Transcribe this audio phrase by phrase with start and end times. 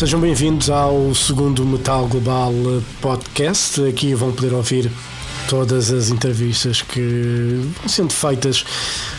[0.00, 2.54] Sejam bem-vindos ao segundo Metal Global
[3.02, 3.84] Podcast.
[3.84, 4.90] Aqui vão poder ouvir
[5.46, 8.64] todas as entrevistas que vão sendo feitas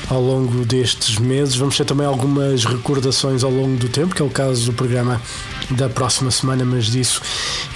[0.09, 1.55] ao longo destes meses.
[1.55, 5.21] Vamos ter também algumas recordações ao longo do tempo, que é o caso do programa
[5.69, 7.21] da próxima semana, mas disso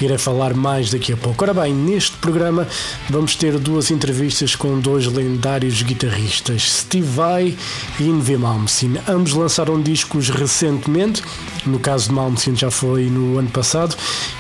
[0.02, 1.44] irei falar mais daqui a pouco.
[1.44, 2.68] Ora bem, neste programa
[3.10, 7.56] vamos ter duas entrevistas com dois lendários guitarristas, Steve Vai
[8.00, 9.00] e Invi Malmsteen.
[9.08, 11.22] Ambos lançaram discos recentemente,
[11.66, 13.96] no caso de Malmsteen já foi no ano passado,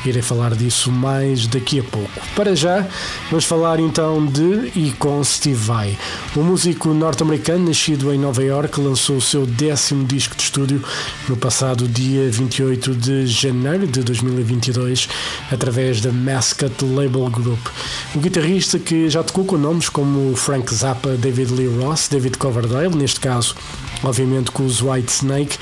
[0.05, 2.11] irei falar disso mais daqui a pouco.
[2.35, 2.85] Para já,
[3.29, 5.97] vamos falar então de e com Steve Vai.
[6.35, 10.83] O músico norte-americano nascido em Nova York lançou o seu décimo disco de estúdio
[11.27, 15.07] no passado dia 28 de janeiro de 2022
[15.51, 17.65] através da Mascot Label Group.
[18.13, 22.95] O guitarrista que já tocou com nomes como Frank Zappa, David Lee Ross, David Coverdale,
[22.95, 23.55] neste caso
[24.03, 25.57] obviamente com os White Snake.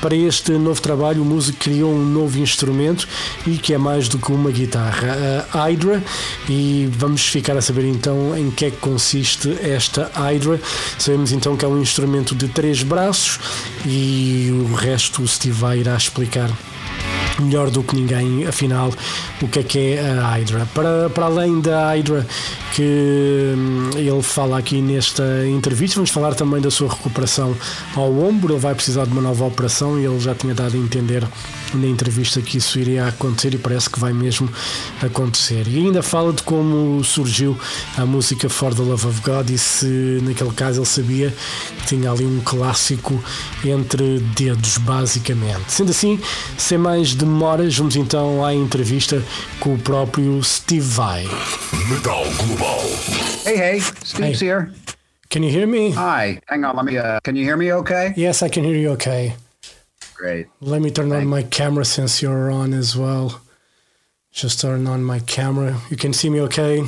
[0.00, 3.08] Para este novo trabalho, o músico criou um novo instrumento
[3.46, 6.02] e que é mais do que uma guitarra, a Hydra,
[6.48, 10.60] e vamos ficar a saber então em que é que consiste esta Hydra.
[10.98, 13.38] Sabemos então que é um instrumento de três braços
[13.86, 16.50] e o resto o Steve vai irá explicar
[17.42, 18.92] melhor do que ninguém, afinal,
[19.40, 20.66] o que é que é a Hydra.
[20.74, 22.26] Para, para além da Hydra
[22.72, 27.56] que hum, ele fala aqui nesta entrevista, vamos falar também da sua recuperação
[27.96, 28.52] ao ombro.
[28.52, 31.26] Ele vai precisar de uma nova operação e ele já tinha dado a entender
[31.74, 34.48] na entrevista que isso iria acontecer e parece que vai mesmo
[35.02, 35.66] acontecer.
[35.66, 37.58] E ainda fala de como surgiu
[37.96, 41.34] a música For the Love of God e se naquele caso ele sabia
[41.78, 43.22] que tinha ali um clássico
[43.64, 45.64] entre dedos, basicamente.
[45.68, 46.20] Sendo assim,
[46.56, 49.22] sem mais demoras, vamos então à entrevista
[49.60, 51.24] com o próprio Steve Vai.
[51.90, 52.80] Metal Global.
[53.44, 54.48] Hey, hey, Steve's Hey.
[54.48, 54.72] here.
[55.28, 55.90] Can you hear me?
[55.90, 56.40] Hi.
[56.48, 58.14] Hang on, let me, uh, can you hear me okay?
[58.16, 59.34] Yes, I can hear you okay.
[60.14, 60.46] Great.
[60.60, 63.42] Let me turn on my camera since you're on as well.
[64.32, 65.76] Just turn on my camera.
[65.90, 66.84] You can see me okay?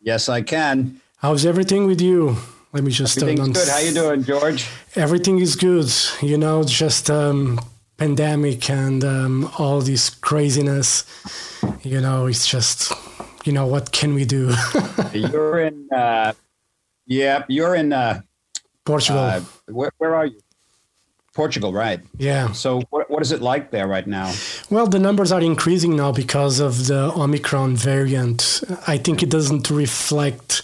[0.00, 1.00] Yes, I can.
[1.18, 2.36] How's everything with you?
[2.72, 3.50] Let me just turn on.
[3.50, 3.68] Everything's good.
[3.68, 4.66] How you doing, George?
[4.96, 5.90] Everything is good.
[6.22, 7.60] You know, just um,
[7.98, 11.04] pandemic and um, all this craziness.
[11.82, 12.92] You know, it's just,
[13.44, 14.54] you know, what can we do?
[15.12, 16.32] You're in, uh,
[17.06, 18.20] yeah, you're in, uh,
[18.84, 19.20] Portugal.
[19.20, 20.40] uh, where, where are you?
[21.34, 22.00] Portugal, right.
[22.18, 22.50] yeah.
[22.52, 24.34] So what, what is it like there right now?
[24.70, 28.62] Well, the numbers are increasing now because of the Omicron variant.
[28.88, 30.62] I think it doesn't reflect,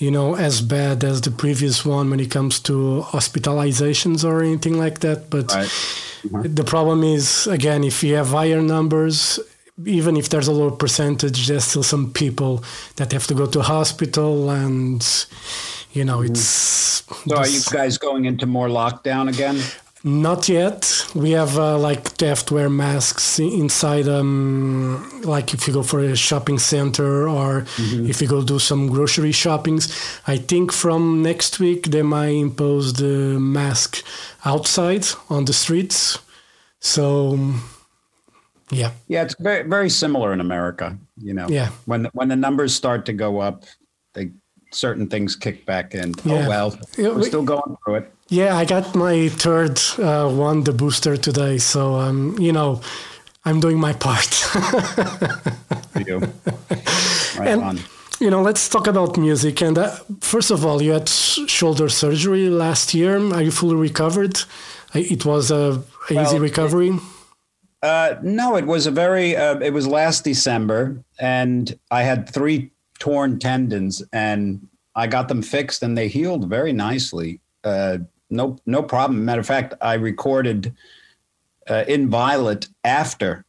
[0.00, 4.78] you know, as bad as the previous one when it comes to hospitalizations or anything
[4.78, 5.28] like that.
[5.28, 5.68] But Right.
[5.68, 6.54] Mm-hmm.
[6.54, 9.38] the problem is, again, if you have higher numbers,
[9.86, 12.64] even if there's a lower percentage, there's still some people
[12.96, 15.06] that have to go to hospital and,
[15.92, 16.32] you know, mm-hmm.
[16.32, 17.04] it's.
[17.28, 19.60] So are you guys going into more lockdown again?
[20.02, 21.06] Not yet.
[21.14, 24.08] We have uh, like to have to wear masks inside.
[24.08, 28.88] Um, like if you go for a shopping center or if you go do some
[28.88, 29.88] grocery shoppings.
[30.26, 34.02] I think from next week they might impose the mask
[34.46, 36.18] outside on the streets.
[36.78, 37.38] So,
[38.70, 40.96] yeah, Yeah, it's very, very similar in America.
[41.18, 41.68] You know, Yeah.
[41.84, 43.64] when, when the numbers start to go up,
[44.14, 44.30] they,
[44.72, 46.14] certain things kick back in.
[46.24, 46.46] Yeah.
[46.46, 48.14] Oh, well, we're still going through it.
[48.30, 48.56] Yeah.
[48.56, 51.58] I got my third uh, one, the booster today.
[51.58, 52.80] So, um, you know,
[53.44, 54.30] I'm doing my part.
[56.04, 56.20] Do.
[57.38, 57.78] Right And- on.
[58.22, 59.62] You know, let's talk about music.
[59.62, 63.16] And uh, first of all, you had shoulder surgery last year.
[63.32, 64.38] Are you fully recovered?
[64.92, 66.92] It was a, a easy Well, recovery.
[67.82, 69.34] Uh, no, it was a very.
[69.36, 75.40] Uh, it was last December, and I had three torn tendons, and I got them
[75.40, 77.40] fixed, and they healed very nicely.
[77.64, 77.98] Uh,
[78.30, 79.24] no, no problem.
[79.24, 80.74] Matter of fact, I recorded
[81.68, 83.44] uh, Inviolate after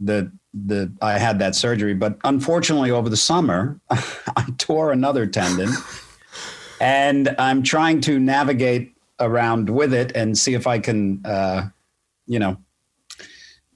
[0.00, 5.70] the the I had that surgery, but unfortunately, over the summer, I tore another tendon,
[6.80, 11.68] and I'm trying to navigate around with it and see if I can, uh,
[12.26, 12.56] you know,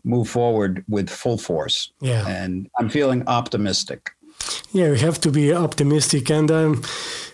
[0.04, 1.92] move forward with full force.
[2.00, 2.26] Yeah.
[2.26, 4.10] And I'm feeling optimistic.
[4.72, 6.30] Yeah, we have to be optimistic.
[6.30, 6.82] And, um,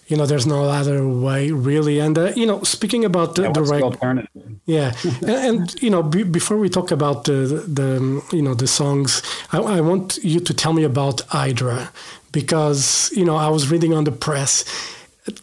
[0.07, 1.99] you know, there's no other way, really.
[1.99, 4.27] And, uh, you know, speaking about the, Yeah, the the?
[4.67, 4.93] Yeah,
[5.23, 9.23] and, and you know, be, before we talk about the the you know the songs,
[9.53, 11.93] I, I want you to tell me about Hydra
[12.33, 14.65] because you know I was reading on the press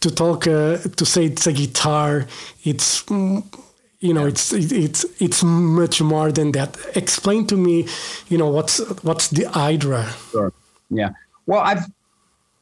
[0.02, 2.28] to talk uh, to say it's a guitar.
[2.64, 6.78] It's you know it's it's it's much more than that.
[6.96, 7.88] Explain to me,
[8.28, 10.06] you know, what's what's the Hydra?
[10.32, 10.52] Sure.
[10.90, 11.12] Yeah.
[11.46, 11.86] Well, I've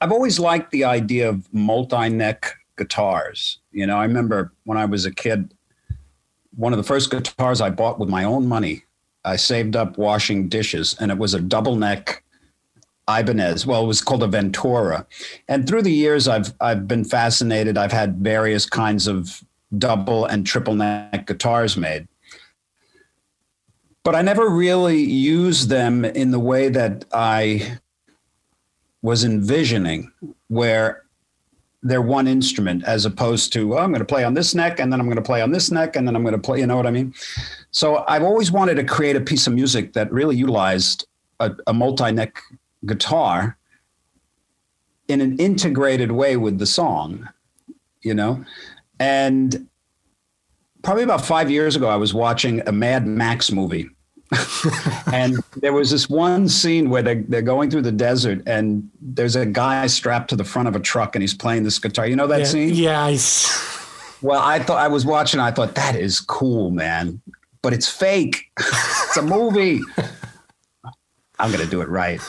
[0.01, 3.59] I've always liked the idea of multi-neck guitars.
[3.71, 5.53] You know, I remember when I was a kid,
[6.56, 8.83] one of the first guitars I bought with my own money.
[9.24, 12.24] I saved up washing dishes, and it was a double neck
[13.07, 13.65] Ibanez.
[13.65, 15.06] Well, it was called a Ventura.
[15.48, 17.77] And through the years, I've I've been fascinated.
[17.77, 19.44] I've had various kinds of
[19.77, 22.07] double and triple neck guitars made,
[24.04, 27.80] but I never really used them in the way that I
[29.01, 30.12] was envisioning,
[30.48, 31.03] where
[31.83, 34.94] they're one instrument as opposed to oh, I'm going to play on this neck and
[34.94, 36.59] then I'm going to play on this neck and then I'm going to play.
[36.59, 37.13] You know what I mean?
[37.71, 41.07] So I've always wanted to create a piece of music that really utilized
[41.39, 42.39] a, a multi-neck
[42.86, 43.57] guitar
[45.07, 47.27] in an integrated way with the song,
[48.01, 48.45] you know?
[49.00, 49.68] And
[50.83, 53.89] probably about five years ago, I was watching a Mad Max movie.
[55.13, 59.36] and there was this one scene where they're, they're going through the desert and there's
[59.36, 62.07] a guy strapped to the front of a truck and he's playing this guitar.
[62.07, 62.74] You know that yeah, scene?
[62.74, 63.01] Yeah.
[63.01, 63.18] I...
[64.22, 67.22] Well, I thought I was watching, I thought that is cool, man,
[67.62, 68.51] but it's fake.
[68.60, 69.81] it's a movie.
[71.39, 72.22] I'm going to do it right.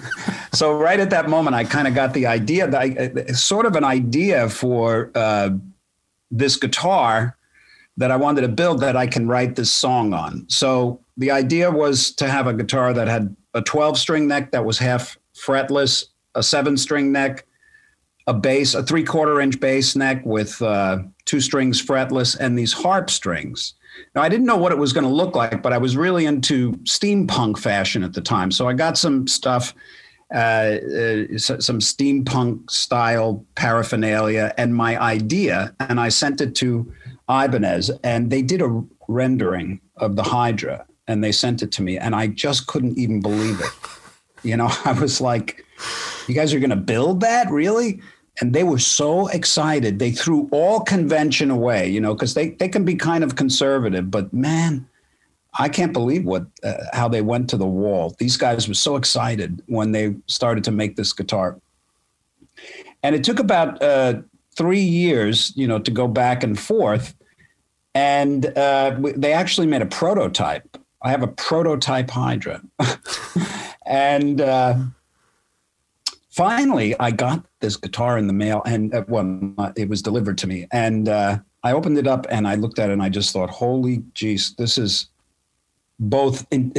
[0.52, 3.74] so right at that moment, I kind of got the idea, that I, sort of
[3.74, 5.50] an idea for uh,
[6.30, 7.36] this guitar
[8.00, 10.46] that I wanted to build that I can write this song on.
[10.48, 14.64] So the idea was to have a guitar that had a 12 string neck that
[14.64, 17.44] was half fretless, a seven string neck,
[18.26, 22.72] a bass, a three quarter inch bass neck with uh, two strings fretless, and these
[22.72, 23.74] harp strings.
[24.14, 26.24] Now, I didn't know what it was going to look like, but I was really
[26.24, 28.50] into steampunk fashion at the time.
[28.50, 29.74] So I got some stuff,
[30.34, 36.90] uh, uh, some steampunk style paraphernalia, and my idea, and I sent it to
[37.30, 41.96] Ibanez, and they did a rendering of the Hydra, and they sent it to me,
[41.96, 43.70] and I just couldn't even believe it.
[44.42, 45.64] You know, I was like,
[46.26, 48.00] "You guys are going to build that, really?"
[48.40, 49.98] and they were so excited.
[49.98, 54.10] They threw all convention away, you know, because they, they can be kind of conservative,
[54.10, 54.88] but man,
[55.58, 58.14] I can't believe what uh, how they went to the wall.
[58.18, 61.60] These guys were so excited when they started to make this guitar,
[63.02, 64.22] and it took about uh,
[64.56, 67.14] three years, you know, to go back and forth,
[67.94, 70.76] and uh, they actually made a prototype.
[71.02, 72.62] I have a prototype Hydra,
[73.86, 74.76] and uh,
[76.30, 80.46] finally, I got this guitar in the mail, and uh, well, it was delivered to
[80.46, 83.32] me, and uh, I opened it up and I looked at it, and I just
[83.32, 85.08] thought, "Holy jeez, this is
[85.98, 86.72] both in,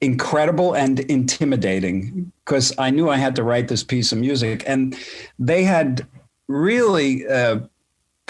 [0.00, 4.96] incredible and intimidating." Because I knew I had to write this piece of music, and
[5.38, 6.06] they had
[6.48, 7.60] really uh,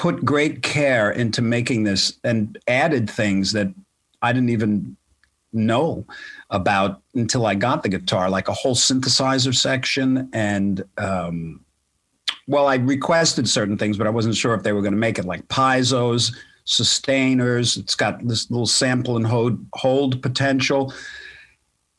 [0.00, 3.68] put great care into making this and added things that
[4.22, 4.96] I didn't even
[5.52, 6.06] know
[6.48, 10.30] about until I got the guitar, like a whole synthesizer section.
[10.32, 11.60] And, um,
[12.46, 15.18] well, I requested certain things, but I wasn't sure if they were going to make
[15.18, 17.76] it like piezo's, sustainers.
[17.76, 20.94] It's got this little sample and hold, hold potential.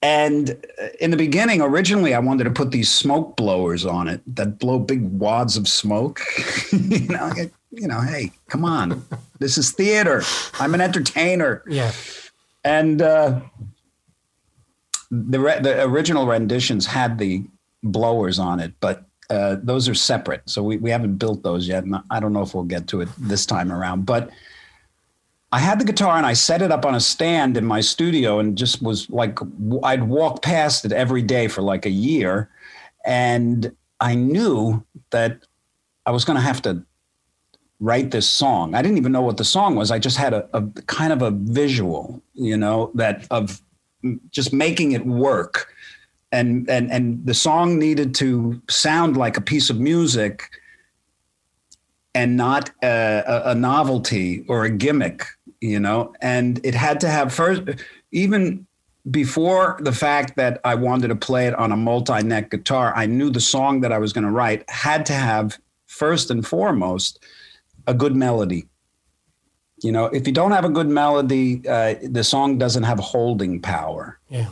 [0.01, 0.65] And
[0.99, 4.79] in the beginning, originally, I wanted to put these smoke blowers on it that blow
[4.79, 6.19] big wads of smoke.
[6.71, 7.31] you know,
[7.71, 9.05] you know, hey, come on,
[9.39, 10.23] this is theater.
[10.59, 11.63] I'm an entertainer.
[11.67, 11.91] Yeah.
[12.63, 13.41] And uh,
[15.09, 17.43] the re- the original renditions had the
[17.83, 20.41] blowers on it, but uh, those are separate.
[20.45, 21.85] So we, we haven't built those yet.
[21.85, 24.05] And I don't know if we'll get to it this time around.
[24.05, 24.29] But
[25.53, 28.39] I had the guitar and I set it up on a stand in my studio
[28.39, 29.39] and just was like,
[29.83, 32.49] I'd walk past it every day for like a year.
[33.05, 35.45] And I knew that
[36.05, 36.83] I was going to have to
[37.81, 38.75] write this song.
[38.75, 39.89] I didn't even know what the song was.
[39.91, 43.61] I just had a, a kind of a visual, you know, that of
[44.29, 45.67] just making it work.
[46.31, 50.49] And, and and the song needed to sound like a piece of music
[52.15, 55.25] and not a, a, novelty or a gimmick,
[55.59, 56.13] you know.
[56.21, 57.63] And it had to have first,
[58.11, 58.65] even
[59.09, 63.29] before the fact that I wanted to play it on a multi-neck guitar, I knew
[63.29, 65.57] the song that I was going to write had to have
[65.87, 67.19] first and foremost
[67.87, 68.67] a good melody.
[69.83, 73.61] You know if you don't have a good melody uh, the song doesn't have holding
[73.61, 74.19] power.
[74.29, 74.49] Yeah.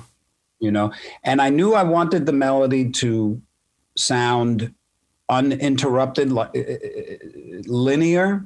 [0.60, 0.92] You know
[1.24, 3.42] and i knew i wanted the melody to
[3.96, 4.74] sound
[5.30, 6.50] uninterrupted uh, uh,
[7.66, 8.46] linear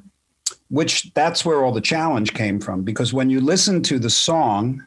[0.69, 4.85] which that's where all the challenge came from because when you listen to the song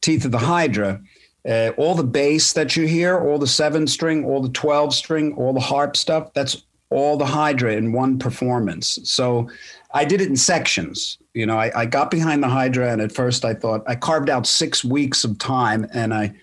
[0.00, 1.00] teeth of the hydra
[1.48, 5.34] uh, all the bass that you hear all the seven string all the 12 string
[5.34, 9.48] all the harp stuff that's all the hydra in one performance so
[9.94, 11.18] I did it in sections.
[11.34, 14.30] You know, I, I got behind the Hydra, and at first I thought I carved
[14.30, 16.34] out six weeks of time, and I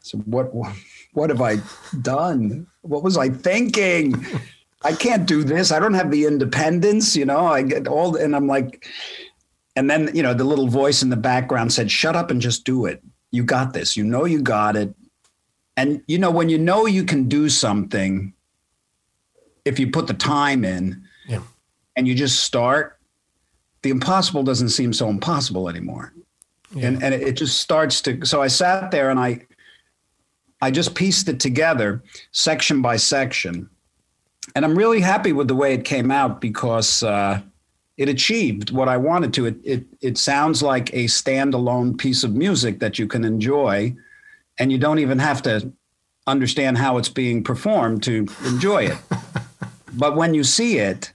[0.00, 0.52] said, "What,
[1.12, 1.56] what have I
[2.02, 2.66] done?
[2.82, 4.24] what was I thinking?
[4.82, 5.72] I can't do this.
[5.72, 7.46] I don't have the independence, you know.
[7.46, 8.86] I get all, and I'm like,
[9.74, 12.64] and then you know the little voice in the background said, "Shut up and just
[12.64, 13.02] do it.
[13.30, 13.96] You got this.
[13.96, 14.94] You know you got it."
[15.78, 18.32] And you know when you know you can do something,
[19.66, 21.40] if you put the time in, Yeah.
[21.96, 22.98] and you just start,
[23.82, 26.12] the impossible doesn't seem so impossible anymore.
[26.74, 26.88] Yeah.
[26.88, 29.46] And and it just starts to so I sat there and I
[30.60, 33.68] I just pieced it together section by section.
[34.54, 37.40] And I'm really happy with the way it came out because uh,
[37.96, 39.46] it achieved what I wanted to.
[39.46, 43.94] It, it it sounds like a standalone piece of music that you can enjoy,
[44.58, 45.72] and you don't even have to
[46.26, 48.98] understand how it's being performed to enjoy it.
[49.92, 51.12] but when you see it,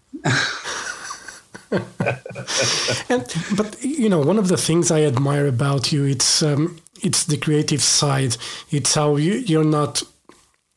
[3.10, 3.25] And
[3.56, 7.38] but you know, one of the things I admire about you, it's um, it's the
[7.38, 8.38] creative side.
[8.72, 10.04] It's how you you're not,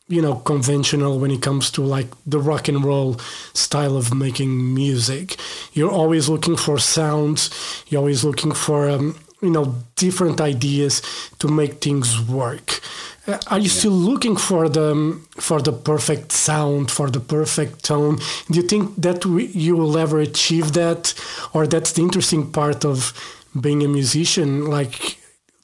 [0.09, 3.17] you know, conventional when it comes to like the rock and roll
[3.55, 5.37] style of making music.
[5.73, 7.51] You're always looking for sounds.
[7.89, 11.03] You're always looking for um, you know different ideas
[11.39, 12.81] to make things work.
[13.26, 18.19] Uh, Are you still looking for the for the perfect sound, for the perfect tone?
[18.50, 21.14] Do you think that we, you will ever achieve that,
[21.54, 23.12] or that's the interesting part of
[23.59, 25.19] being a musician, like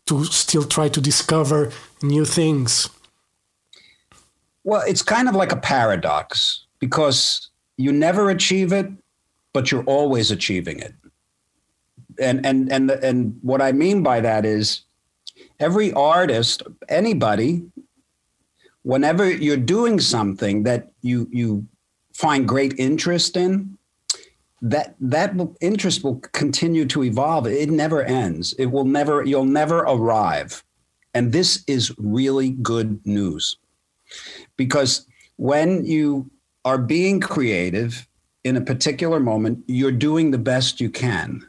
[0.07, 1.71] to still try to discover
[2.03, 2.89] new things?
[4.65, 8.91] Well, it's kind of like a paradox because you never achieve it,
[9.53, 10.95] but you're always achieving it.
[12.19, 14.83] And and and and what I mean by that is
[15.61, 17.63] every artist, anybody,
[18.83, 21.67] whenever you're doing something that you you
[22.15, 23.79] find great interest in,
[24.63, 27.47] that that interest will continue to evolve.
[27.47, 28.55] It never ends.
[28.55, 29.25] It will never.
[29.25, 30.65] You'll never arrive.
[31.15, 33.57] And this is really good news
[34.57, 36.31] because when you
[36.65, 38.07] are being creative
[38.45, 41.45] in a particular moment, you're doing the best you can.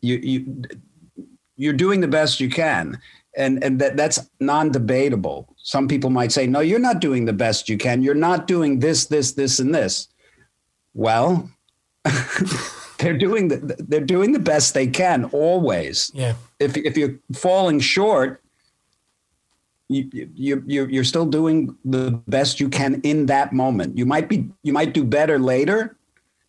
[0.00, 0.64] You you
[1.56, 2.98] you're doing the best you can.
[3.36, 5.54] And and that that's non-debatable.
[5.62, 8.02] Some people might say, no, you're not doing the best you can.
[8.02, 10.08] You're not doing this, this, this, and this.
[10.94, 11.50] Well,
[12.98, 17.80] they're doing the they're doing the best they can always Yeah, if if you're falling
[17.80, 18.42] short,
[19.88, 23.96] you you you you're still doing the best you can in that moment.
[23.96, 25.96] You might be you might do better later.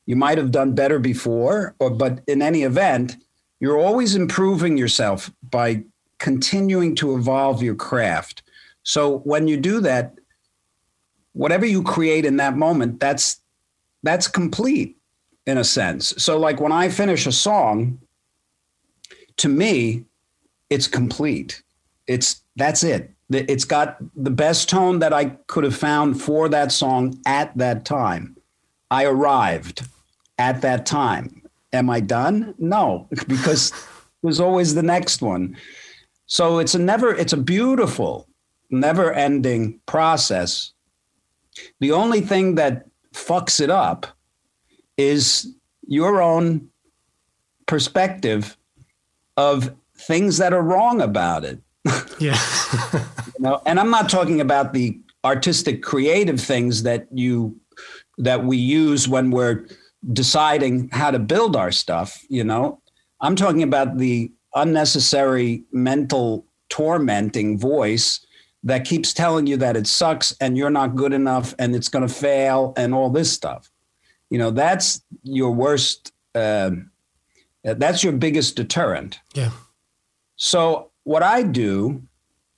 [0.05, 3.17] You might have done better before, or but in any event,
[3.59, 5.83] you're always improving yourself by
[6.19, 8.43] continuing to evolve your craft.
[8.83, 10.15] So when you do that,
[11.33, 13.41] whatever you create in that moment, that's
[14.03, 14.97] that's complete
[15.45, 16.13] in a sense.
[16.17, 17.99] So like when I finish a song,
[19.37, 20.05] to me,
[20.69, 21.61] it's complete.
[22.07, 23.11] It's that's it.
[23.29, 27.83] It's got the best tone that I could have found for that song at that
[27.83, 28.37] time.
[28.89, 29.85] I arrived
[30.37, 31.41] at that time.
[31.73, 32.55] Am I done?
[32.57, 33.73] No, because
[34.23, 35.57] there's always the next one.
[36.27, 38.27] So it's a never, it's a beautiful,
[38.69, 40.73] never ending process.
[41.79, 44.07] The only thing that fucks it up
[44.97, 45.55] is
[45.87, 46.69] your own
[47.65, 48.57] perspective
[49.37, 51.59] of things that are wrong about it.
[52.19, 52.39] yeah,
[53.37, 57.59] You know, and I'm not talking about the artistic creative things that you
[58.17, 59.67] that we use when we're
[60.11, 62.81] deciding how to build our stuff, you know.
[63.21, 68.25] I'm talking about the unnecessary mental tormenting voice
[68.63, 72.05] that keeps telling you that it sucks and you're not good enough and it's going
[72.05, 73.71] to fail and all this stuff.
[74.29, 76.71] You know, that's your worst uh,
[77.63, 79.19] that's your biggest deterrent.
[79.33, 79.51] yeah,
[80.35, 82.03] So what I do,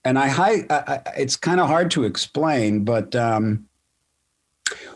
[0.03, 3.65] and I, I, I it's kind of hard to explain, but um,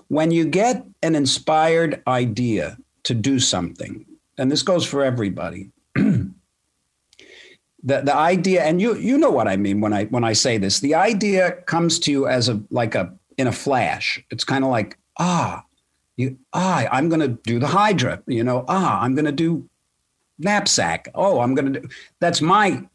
[0.08, 4.06] when you get an inspired idea to do something,
[4.38, 5.72] and this goes for everybody,
[7.84, 10.58] the the idea, and you you know what I mean when I when I say
[10.58, 14.24] this, the idea comes to you as a like a in a flash.
[14.32, 15.64] It's kind of like ah,
[16.18, 19.68] you ah, I'm going to do the Hydra, you know, ah, I'm going to do
[20.40, 21.10] Knappsack.
[21.16, 21.88] Oh, I'm going to do.
[22.20, 22.88] That's my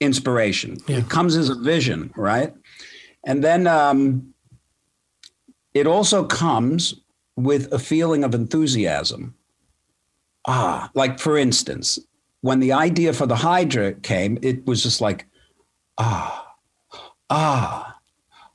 [0.00, 0.78] inspiration.
[0.86, 0.98] Yeah.
[0.98, 2.54] It comes as a vision, right?
[3.24, 4.34] And then um,
[5.74, 6.94] it also comes
[7.36, 9.34] with a feeling of enthusiasm.
[10.46, 11.98] Ah, like for instance,
[12.46, 15.26] when the idea for the Hydra came, it was just like,
[15.98, 16.54] ah,
[17.28, 17.98] ah,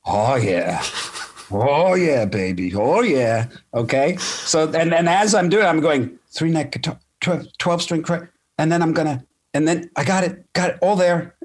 [0.06, 0.82] oh yeah.
[1.52, 2.74] Oh yeah, baby.
[2.74, 3.48] Oh yeah.
[3.74, 4.16] Okay.
[4.18, 8.06] So and and as I'm doing, I'm going three neck guitar, 12, 12 string,
[8.58, 11.36] and then I'm gonna, and then I got it, got it all there.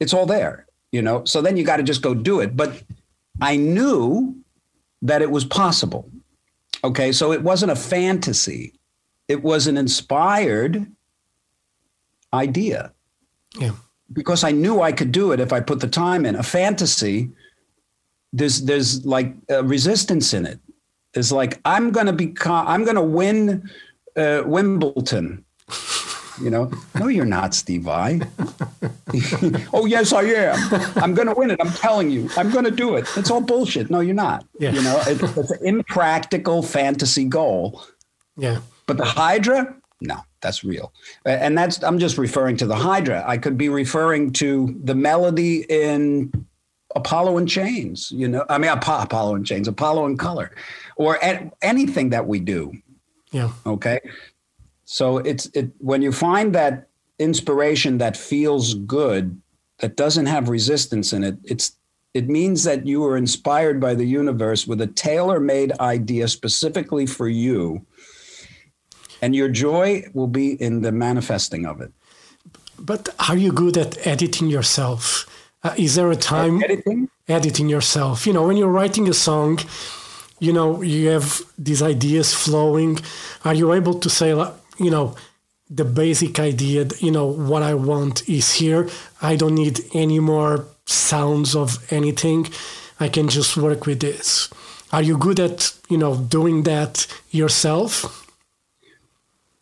[0.00, 1.24] It's all there, you know.
[1.24, 2.56] So then you got to just go do it.
[2.56, 2.82] But
[3.40, 4.34] I knew
[5.02, 6.10] that it was possible.
[6.82, 8.72] Okay, so it wasn't a fantasy,
[9.28, 10.90] it was an inspired
[12.32, 12.92] idea.
[13.58, 13.72] Yeah.
[14.12, 16.34] Because I knew I could do it if I put the time in.
[16.34, 17.30] A fantasy,
[18.32, 20.58] there's there's like a resistance in it.
[21.14, 23.70] There's like I'm gonna become I'm gonna win
[24.16, 25.44] uh, Wimbledon.
[26.40, 28.20] You know, no, you're not, Steve Vai.
[29.72, 30.80] oh yes, I am.
[30.96, 31.60] I'm going to win it.
[31.60, 33.06] I'm telling you, I'm going to do it.
[33.16, 33.90] It's all bullshit.
[33.90, 34.46] No, you're not.
[34.58, 34.72] Yeah.
[34.72, 37.82] You know, it, it's an impractical fantasy goal.
[38.36, 38.60] Yeah.
[38.86, 40.92] But the Hydra, no, that's real.
[41.24, 43.24] And that's I'm just referring to the Hydra.
[43.26, 46.32] I could be referring to the melody in
[46.96, 48.10] Apollo in Chains.
[48.10, 50.52] You know, I mean Apo- Apollo in Chains, Apollo in Color,
[50.96, 52.72] or a- anything that we do.
[53.32, 53.50] Yeah.
[53.66, 54.00] Okay.
[54.84, 59.40] So it's it when you find that inspiration that feels good,
[59.78, 61.76] that doesn't have resistance in it, it's
[62.12, 67.28] it means that you were inspired by the universe with a tailor-made idea specifically for
[67.28, 67.86] you.
[69.22, 71.92] And your joy will be in the manifesting of it.
[72.78, 75.26] But are you good at editing yourself?
[75.62, 77.08] Uh, is there a time Editing?
[77.28, 78.26] editing yourself?
[78.26, 79.58] You know, when you're writing a song,
[80.38, 82.98] you know, you have these ideas flowing.
[83.44, 84.30] Are you able to say,
[84.78, 85.14] you know,
[85.70, 88.88] the basic idea, you know, what I want is here.
[89.22, 92.48] I don't need any more sounds of anything.
[92.98, 94.50] I can just work with this.
[94.92, 98.19] Are you good at, you know, doing that yourself?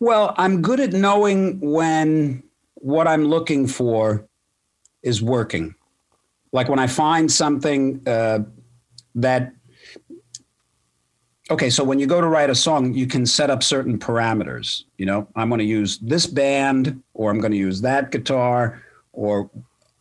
[0.01, 2.43] Well, I'm good at knowing when
[2.75, 4.27] what I'm looking for
[5.03, 5.75] is working.
[6.53, 8.41] Like when I find something uh,
[9.17, 9.53] that,
[11.51, 14.85] okay, so when you go to write a song, you can set up certain parameters.
[14.99, 18.83] You know, I'm going to use this band, or I'm going to use that guitar,
[19.13, 19.51] or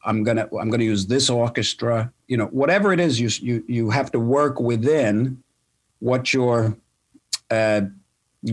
[0.06, 2.14] I'm gonna I'm gonna use this orchestra.
[2.28, 5.44] You know, whatever it is, you you you have to work within
[6.00, 6.78] what your
[7.52, 7.82] uh,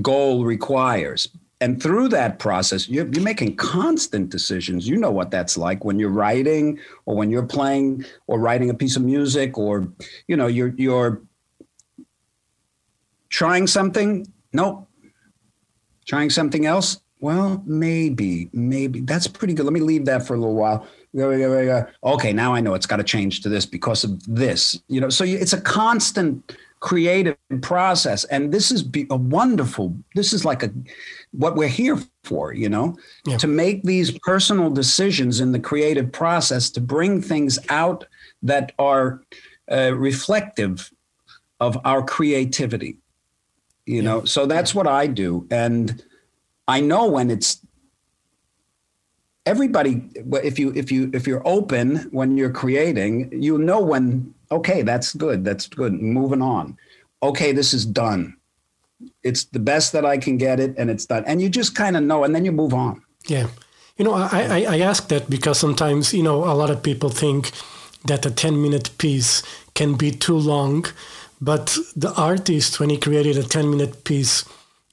[0.03, 1.29] goal requires.
[1.61, 4.87] And through that process, you're, you're making constant decisions.
[4.87, 8.75] You know what that's like when you're writing or when you're playing or writing a
[8.75, 9.89] piece of music or,
[10.29, 11.23] you know, you're, you're
[13.31, 14.27] trying something.
[14.53, 14.89] Nope.
[16.07, 17.01] Trying something else.
[17.21, 19.65] Well, maybe, maybe that's pretty good.
[19.65, 20.87] Let me leave that for a little while.
[21.17, 24.79] Okay, now I know it's got to change to this because of this.
[24.89, 28.25] You know, so it's a constant creative process.
[28.25, 30.71] And this is a wonderful this is like a
[31.31, 32.95] what we're here for you know?
[33.27, 33.39] Yeah.
[33.39, 38.05] to make these personal decisions in the creative process to bring things out
[38.43, 39.23] that are
[39.73, 40.93] uh, reflective
[41.59, 42.99] of our creativity
[43.87, 44.25] you know?
[44.25, 45.47] So that's what i do.
[45.51, 46.05] And
[46.69, 47.65] i know when it's
[49.47, 50.03] everybody
[50.53, 55.15] if you if you if you're open when you're creating you know when okay that's
[55.15, 56.77] good that's good moving on
[57.23, 58.23] okay this is done
[59.23, 61.97] it's the best that i can get it and it's done and you just kind
[61.97, 63.49] of know and then you move on Yeah.
[63.97, 67.11] You know, I, I, I ask that because sometimes, you know, a lot of people
[67.11, 67.53] think
[68.05, 69.43] that a 10 minute piece
[69.75, 70.85] can be too long.
[71.41, 74.45] But the artist, when he created a 10 minute piece,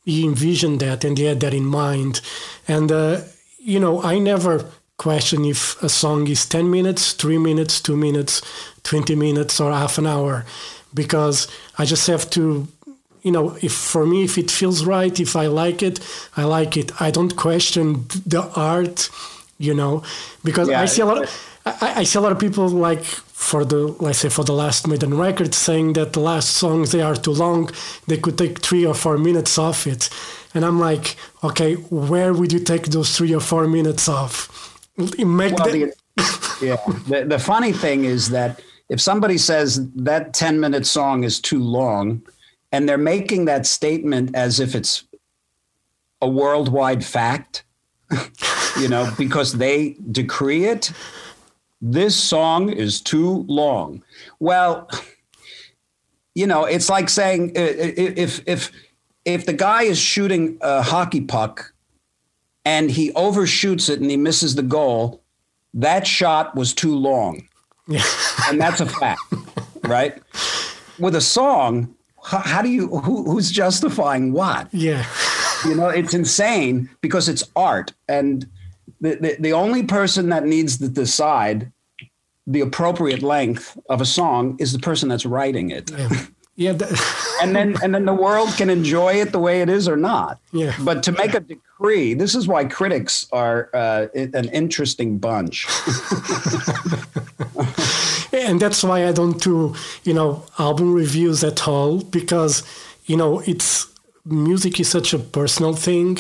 [0.06, 2.22] he envisioned that and he had that in mind.
[2.68, 3.22] And, uh,
[3.58, 4.66] you know, I never
[5.02, 8.42] question if a song is 10 minutes, three minutes, two minutes,
[8.84, 10.46] 20 minutes, or half an hour,
[10.94, 12.68] because I just have to
[13.24, 16.00] you know, if for me, if it feels right, if I like it,
[16.36, 16.90] I like it.
[17.00, 19.10] I don't question the art,
[19.60, 20.04] you know,
[20.44, 21.30] because Yeah, I see a lot of,
[21.66, 24.88] I, I see a lot of people like for the, let's say for the last
[24.88, 27.70] Maiden record saying that the last songs, they are too long.
[28.08, 30.10] They could take three or four minutes off it.
[30.54, 34.71] And I'm like, okay, where would you take those three or four minutes off?
[35.26, 35.94] Make Well, the,
[36.62, 36.78] yeah.
[37.08, 41.60] The, the funny thing is that if somebody says that 10 minute song is too
[41.60, 42.22] long,
[42.72, 45.06] and they're making that statement as if it's
[46.22, 47.64] a worldwide fact,
[48.80, 50.92] you know, because they decree it,
[51.82, 54.04] this song is too long.
[54.40, 54.90] Well,
[56.36, 58.72] you know, it's like saying uh, if if
[59.26, 61.71] if the guy is shooting a hockey puck
[62.66, 65.22] and he overshoots it and he misses the goal,
[65.74, 67.48] that shot was too long.
[68.48, 69.22] and that's a fact,
[69.84, 70.22] right?
[71.00, 74.68] With a song, how, how do you who, who's justifying what?
[74.74, 75.06] yeah,
[75.66, 78.48] You know, it's insane because it's art, and
[79.00, 81.72] the, the the only person that needs to decide
[82.48, 85.92] the appropriate length of a song is the person that's writing it.
[85.92, 86.10] yeah,
[86.56, 86.74] yeah.
[86.74, 89.98] that- and then and then the world can enjoy it the way it is or
[89.98, 90.40] not.
[90.52, 90.76] Yeah.
[90.84, 95.66] But to make a decree, this is why critics are uh, an interesting bunch.
[98.34, 102.64] and that's why I don't do you know album reviews at all because
[103.06, 103.88] you know it's
[104.26, 106.20] music is such a personal thing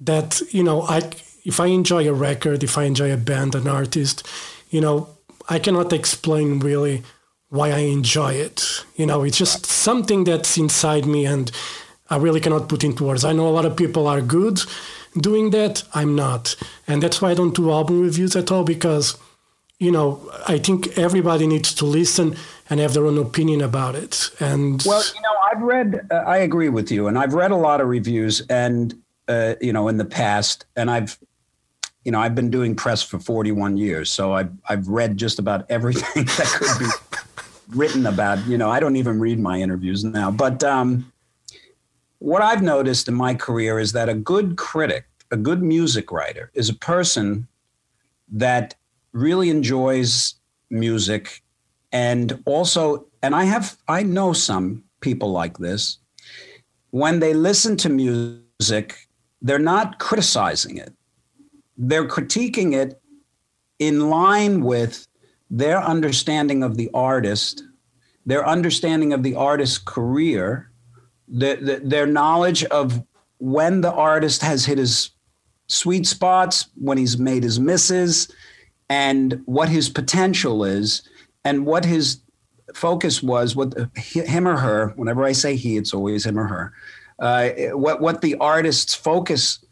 [0.00, 1.10] that you know I
[1.44, 4.24] if I enjoy a record, if I enjoy a band, an artist,
[4.70, 5.08] you know,
[5.48, 7.02] I cannot explain really
[7.52, 8.82] why I enjoy it.
[8.96, 11.52] You know, it's just something that's inside me and
[12.08, 13.26] I really cannot put into words.
[13.26, 14.60] I know a lot of people are good
[15.20, 15.82] doing that.
[15.92, 16.56] I'm not.
[16.88, 19.18] And that's why I don't do album reviews at all because,
[19.78, 22.36] you know, I think everybody needs to listen
[22.70, 24.30] and have their own opinion about it.
[24.40, 27.56] And well, you know, I've read, uh, I agree with you, and I've read a
[27.56, 28.94] lot of reviews and,
[29.28, 31.18] uh, you know, in the past, and I've,
[32.02, 35.70] you know, I've been doing press for 41 years, so I've I've read just about
[35.70, 37.18] everything that could be
[37.74, 38.44] written about.
[38.46, 40.30] You know, I don't even read my interviews now.
[40.30, 41.12] But um,
[42.18, 46.50] what I've noticed in my career is that a good critic, a good music writer,
[46.54, 47.46] is a person
[48.30, 48.74] that
[49.12, 50.34] really enjoys
[50.70, 51.42] music,
[51.92, 55.98] and also, and I have I know some people like this.
[56.90, 59.08] When they listen to music,
[59.40, 60.92] they're not criticizing it
[61.76, 63.00] they're critiquing it
[63.78, 65.06] in line with
[65.52, 67.62] their understanding of the artist,
[68.24, 70.70] their understanding of the artist's career,
[71.28, 73.02] the, the, their knowledge of
[73.36, 75.10] when the artist has hit his
[75.68, 78.32] sweet spots, when he's made his misses,
[78.88, 81.06] and what his potential is,
[81.44, 82.22] and what his
[82.74, 86.72] focus was, what him or her, whenever I say he, it's always him or her,
[87.18, 89.62] uh, what, what the artist's focus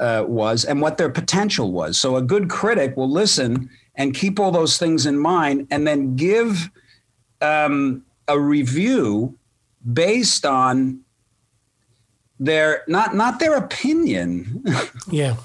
[0.00, 1.96] uh, was and what their potential was.
[1.96, 6.16] So a good critic will listen and keep all those things in mind and then
[6.16, 6.70] give
[7.42, 9.36] um, a review
[9.92, 11.00] based on
[12.40, 14.64] their not not their opinion.
[15.10, 15.36] Yeah.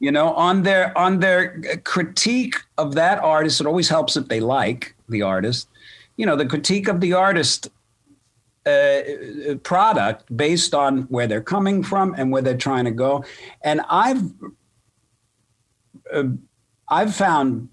[0.00, 4.40] You know on their on their critique of that artist it always helps if they
[4.40, 5.68] like the artist.
[6.16, 7.68] You know the critique of the artist
[8.66, 9.00] uh,
[9.62, 13.24] product based on where they're coming from and where they're trying to go.
[13.62, 14.22] And I've
[16.12, 16.24] uh,
[16.90, 17.68] I've found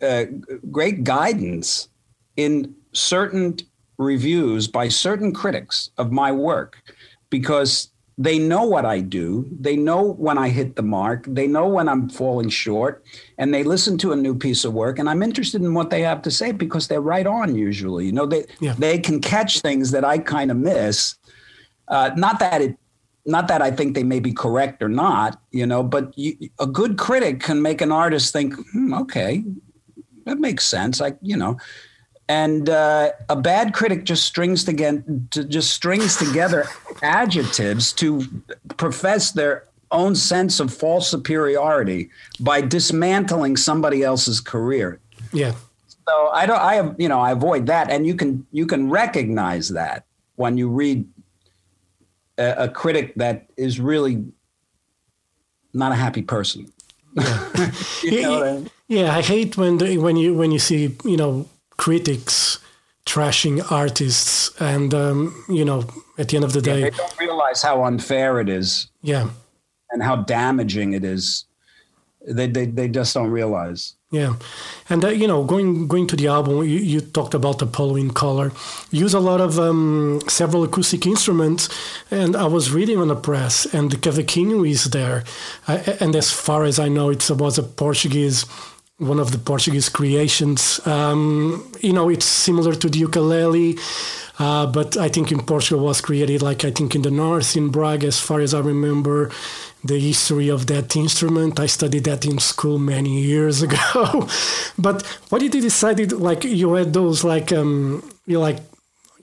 [0.00, 0.24] uh,
[0.70, 1.88] great guidance
[2.36, 3.58] in certain
[3.98, 6.82] reviews by certain critics of my work
[7.30, 9.48] because they know what I do.
[9.58, 11.24] They know when I hit the mark.
[11.26, 13.04] They know when I'm falling short.
[13.38, 14.98] And they listen to a new piece of work.
[14.98, 18.06] And I'm interested in what they have to say because they're right on usually.
[18.06, 18.74] You know, they yeah.
[18.78, 21.16] they can catch things that I kind of miss.
[21.88, 22.76] Uh, not that it
[23.24, 26.66] not that I think they may be correct or not, you know, but you, a
[26.66, 29.44] good critic can make an artist think, hmm, okay,
[30.24, 31.00] that makes sense.
[31.00, 31.56] Like, you know,
[32.28, 36.66] and uh, a bad critic just strings together just strings together
[37.02, 38.22] adjectives to
[38.76, 42.08] profess their own sense of false superiority
[42.40, 45.00] by dismantling somebody else's career.
[45.32, 45.52] Yeah.
[46.08, 46.60] So I don't.
[46.60, 50.04] I have you know I avoid that, and you can you can recognize that
[50.36, 51.06] when you read
[52.38, 54.24] a, a critic that is really
[55.72, 56.72] not a happy person.
[57.14, 57.70] Yeah.
[58.02, 58.70] you know I mean?
[58.88, 62.58] Yeah, I hate when the, when you when you see you know critics
[63.06, 65.84] trashing artists and um, you know
[66.18, 69.28] at the end of the day yeah, they don't realize how unfair it is yeah
[69.90, 71.46] and how damaging it is
[72.28, 74.34] they, they, they just don't realize yeah.
[74.90, 78.10] And uh, you know going going to the album you, you talked about the in
[78.10, 78.52] color.
[78.90, 81.68] Use a lot of um, several acoustic instruments
[82.10, 85.24] and i was reading on the press and the cavaquinho is there.
[85.66, 88.44] Uh, and as far as i know it was a portuguese
[89.02, 90.80] one of the Portuguese creations.
[90.86, 93.78] Um, you know, it's similar to the ukulele,
[94.38, 97.68] uh, but I think in Portugal was created like I think in the north in
[97.70, 99.30] Braga, as far as I remember.
[99.84, 101.58] The history of that instrument.
[101.58, 104.28] I studied that in school many years ago.
[104.78, 106.12] but what did you decide?
[106.12, 108.60] Like you had those like um, you like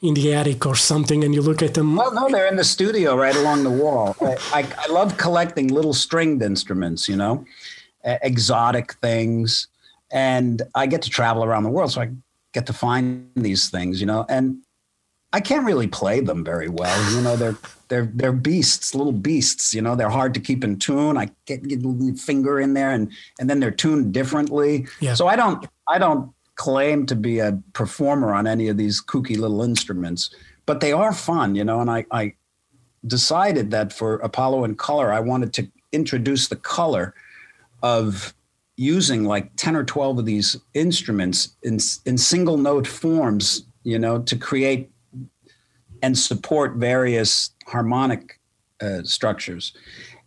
[0.02, 2.64] in the attic or something and you look at them well no they're in the
[2.64, 7.46] studio right along the wall I, I, I love collecting little stringed instruments you know
[8.04, 9.68] exotic things.
[10.12, 12.12] And I get to travel around the world, so I
[12.54, 14.26] get to find these things, you know.
[14.28, 14.64] And
[15.32, 17.36] I can't really play them very well, you know.
[17.36, 17.58] They're
[17.88, 19.96] they're they're beasts, little beasts, you know.
[19.96, 21.18] They're hard to keep in tune.
[21.18, 24.88] I get, get a finger in there, and and then they're tuned differently.
[25.00, 25.14] Yeah.
[25.14, 29.38] So I don't I don't claim to be a performer on any of these kooky
[29.38, 30.34] little instruments,
[30.66, 31.82] but they are fun, you know.
[31.82, 32.34] And I I
[33.06, 37.14] decided that for Apollo in Color, I wanted to introduce the color
[37.84, 38.34] of
[38.78, 44.20] using like 10 or 12 of these instruments in, in single note forms, you know,
[44.20, 44.90] to create
[46.02, 48.40] and support various harmonic
[48.82, 49.74] uh, structures.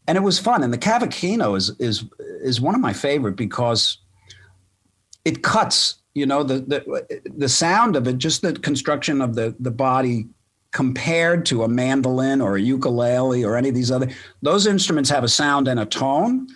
[0.06, 0.62] And it was fun.
[0.62, 2.04] And the cavaquinho is, is,
[2.42, 3.98] is one of my favorite because
[5.24, 9.54] it cuts you know the the the sound of it, just the construction of the
[9.60, 10.26] the body
[10.72, 14.08] compared to a mandolin or a ukulele or any of these other
[14.40, 16.46] those instruments have a sound and a tone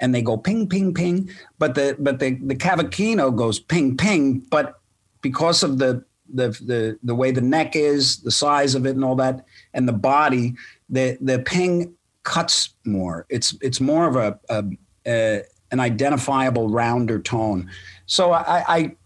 [0.00, 4.40] and they go ping ping ping but the but the the cavaquinho goes ping ping
[4.50, 4.80] but
[5.20, 9.04] because of the the the the way the neck is the size of it and
[9.04, 10.54] all that and the body
[10.88, 14.64] the the ping cuts more it's it's more of a, a,
[15.06, 17.70] a an identifiable rounder tone
[18.06, 18.96] so I, I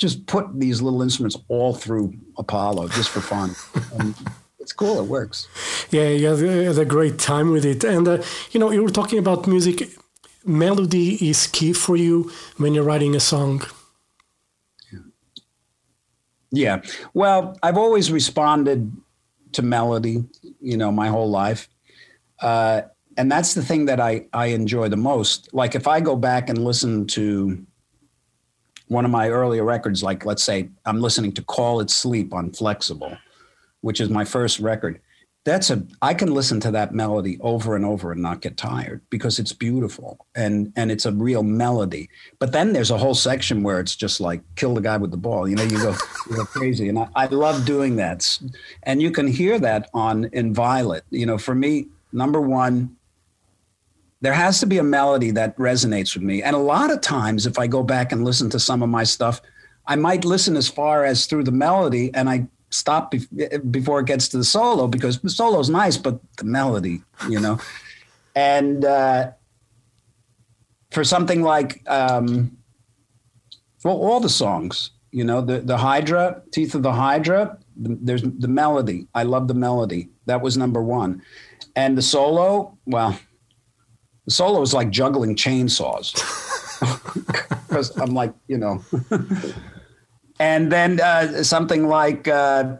[0.00, 3.54] just put these little instruments all through Apollo just for fun.
[4.80, 4.98] cool.
[4.98, 5.46] It works.
[5.90, 7.84] Yeah, you had a great time with it.
[7.84, 9.90] And, uh, you know, you were talking about music.
[10.44, 13.62] Melody is key for you when you're writing a song.
[16.50, 16.80] Yeah.
[17.12, 18.90] Well, I've always responded
[19.52, 20.24] to melody,
[20.60, 21.68] you know, my whole life.
[22.40, 22.82] Uh,
[23.18, 25.52] and that's the thing that I, I enjoy the most.
[25.52, 27.64] Like if I go back and listen to
[28.88, 32.50] one of my earlier records, like let's say I'm listening to Call It Sleep on
[32.50, 33.18] Flex-Able,
[33.80, 35.00] which is my first record.
[35.44, 39.00] That's a I can listen to that melody over and over and not get tired
[39.08, 42.10] because it's beautiful and and it's a real melody.
[42.38, 45.16] But then there's a whole section where it's just like kill the guy with the
[45.16, 45.48] ball.
[45.48, 45.96] You know, you go,
[46.28, 46.90] you go crazy.
[46.90, 48.38] And I, I love doing that.
[48.82, 51.04] And you can hear that on Inviolate.
[51.08, 52.94] You know, for me, number one,
[54.20, 56.42] there has to be a melody that resonates with me.
[56.42, 59.04] And a lot of times, if I go back and listen to some of my
[59.04, 59.40] stuff,
[59.86, 63.14] I might listen as far as through the melody and I stop
[63.70, 67.58] before it gets to the solo because the solo's nice, but the melody, you know.
[68.34, 69.32] and uh,
[70.90, 72.56] for something like, um,
[73.84, 78.48] well, all the songs, you know, the, the Hydra, Teeth of the Hydra, there's the
[78.48, 79.06] melody.
[79.14, 80.10] I love the melody.
[80.26, 81.22] That was number one.
[81.76, 83.18] And the solo, well,
[84.26, 86.12] the solo is like juggling chainsaws
[87.68, 88.84] because I'm like, you know.
[90.40, 92.76] and then uh, something like uh,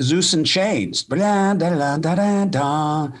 [0.00, 1.04] Zeus in Chains.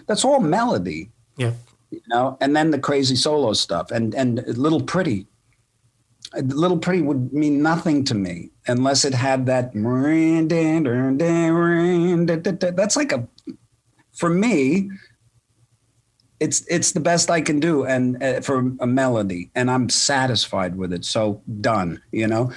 [0.06, 1.10] That's all melody.
[1.36, 1.52] Yeah.
[1.90, 5.26] You know, and then the crazy solo stuff and and Little Pretty.
[6.42, 9.72] Little Pretty would mean nothing to me unless it had that.
[12.76, 13.28] That's like a,
[14.12, 14.90] for me,
[16.40, 20.76] it's it's the best I can do, and uh, for a melody, and I'm satisfied
[20.76, 21.04] with it.
[21.04, 22.52] So done, you know.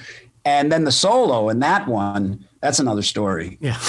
[0.45, 3.57] And then the solo in that one, that's another story.
[3.61, 3.77] Yeah.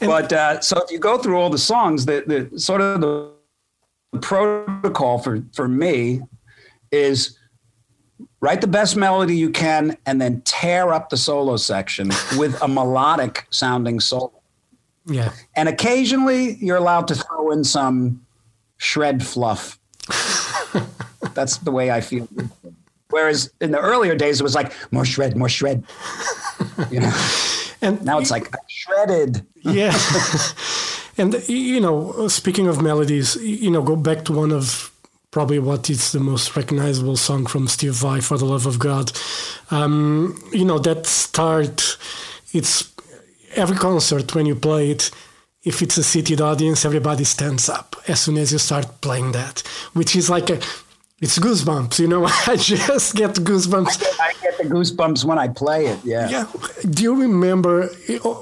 [0.00, 3.30] but uh, so if you go through all the songs, the the sort of the
[4.20, 6.22] protocol for for me
[6.90, 7.38] is
[8.40, 12.68] write the best melody you can and then tear up the solo section with a
[12.68, 14.40] melodic sounding solo
[15.06, 15.32] yeah.
[15.56, 18.24] And occasionally you're allowed to throw in some
[18.76, 19.78] shred fluff.
[21.34, 22.28] That's the way I feel.
[23.10, 25.84] Whereas in the earlier days, it was like more shred, more shred.
[26.90, 27.12] You know,
[27.82, 29.44] and now it's like shredded.
[29.62, 29.96] Yeah.
[31.18, 34.92] and you know, speaking of melodies, you know, go back to one of
[35.30, 39.12] probably what is the most recognizable song from Steve Vai, "For the Love of God."
[39.70, 41.96] Um, you know, that start.
[42.52, 42.92] It's
[43.54, 45.10] every concert when you play it
[45.62, 49.60] if it's a seated audience everybody stands up as soon as you start playing that
[49.92, 50.58] which is like a
[51.20, 55.38] it's goosebumps you know i just get goosebumps I get, I get, the goosebumps when
[55.38, 56.46] i play it yeah yeah
[56.88, 57.86] do you remember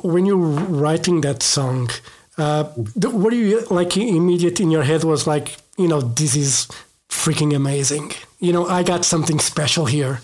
[0.03, 1.91] when you were writing that song
[2.39, 6.69] uh, what do you like immediate in your head was like you know this is
[7.09, 10.21] freaking amazing you know i got something special here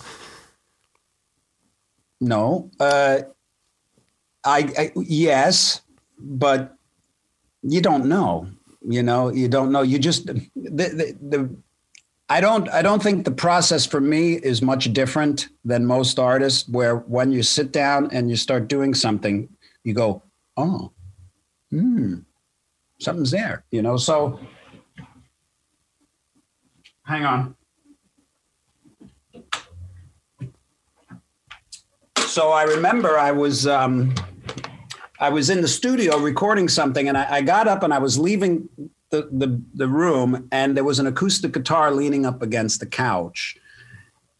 [2.20, 3.18] no uh,
[4.44, 5.80] I, I yes,
[6.18, 6.76] but
[7.62, 8.46] you don't know.
[8.86, 9.80] You know, you don't know.
[9.80, 11.56] You just the, the, the
[12.28, 16.68] I don't I don't think the process for me is much different than most artists
[16.68, 19.48] where when you sit down and you start doing something,
[19.82, 20.22] you go,
[20.56, 20.92] "Oh.
[21.70, 22.20] Hmm.
[22.98, 24.40] Something's there." You know, so
[27.04, 27.56] hang on.
[32.26, 34.14] So I remember I was um,
[35.20, 38.18] I was in the studio recording something, and I, I got up and I was
[38.18, 38.68] leaving
[39.14, 43.56] the, the, the room, and there was an acoustic guitar leaning up against the couch,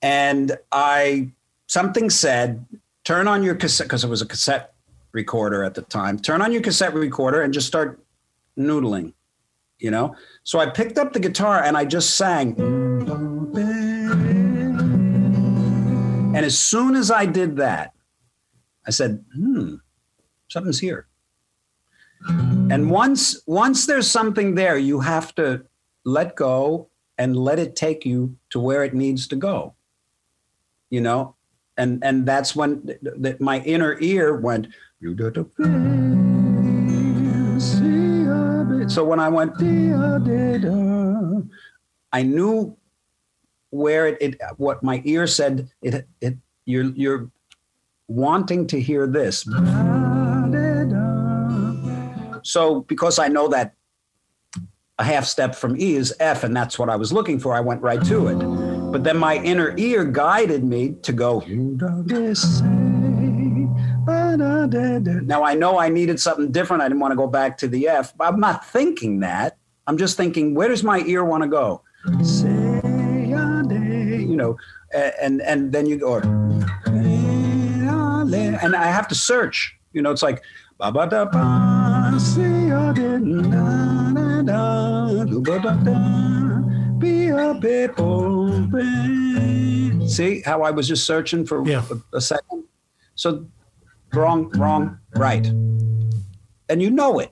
[0.02, 1.30] and I
[1.68, 2.64] something said,
[3.04, 4.74] "Turn on your cassette," because it was a cassette
[5.12, 6.18] recorder at the time.
[6.18, 8.04] Turn on your cassette recorder and just start
[8.58, 9.14] noodling,
[9.78, 10.16] you know.
[10.42, 12.56] So I picked up the guitar and I just sang.
[16.34, 17.92] And as soon as I did that,
[18.87, 19.76] I said, hmm,
[20.48, 21.06] something's here.
[22.70, 25.64] And once once there's something there, you have to
[26.04, 29.74] let go and let it take you to where it needs to go.
[30.90, 31.34] you know,
[31.76, 34.68] and and that's when th- th- my inner ear went.
[38.88, 39.52] So when I went,
[42.12, 42.76] I knew
[43.70, 45.68] where it, it what my ear said.
[45.82, 47.30] It it you're you're
[48.08, 49.44] wanting to hear this.
[52.55, 53.75] So because I know that
[55.01, 57.53] a half step from E is F, and that's what I was looking for.
[57.53, 58.38] I went right to it.
[58.93, 61.40] But then my inner ear guided me to go.
[65.27, 66.81] Now I know I needed something different.
[66.81, 68.17] I didn't want to go back to the F.
[68.17, 69.57] But I'm not thinking that.
[69.88, 71.83] I'm just thinking, where does my ear want to go?
[74.31, 74.57] You know,
[75.21, 76.19] and and then you go,
[78.64, 79.77] and I have to search.
[79.93, 80.40] You know, it's like
[80.79, 81.73] ba ba da ba,
[82.18, 85.98] see ya da da da da, do ba da da,
[86.98, 88.68] be a people.
[90.09, 91.83] See how I was just searching for Yeah.
[91.90, 92.64] a, a second.
[93.14, 93.46] So
[94.12, 95.46] wrong, wrong, right,
[96.68, 97.31] and you know it.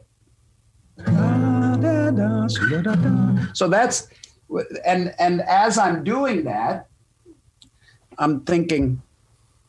[3.54, 4.08] So that's
[4.84, 6.86] and and as I'm doing that,
[8.18, 9.02] I'm thinking,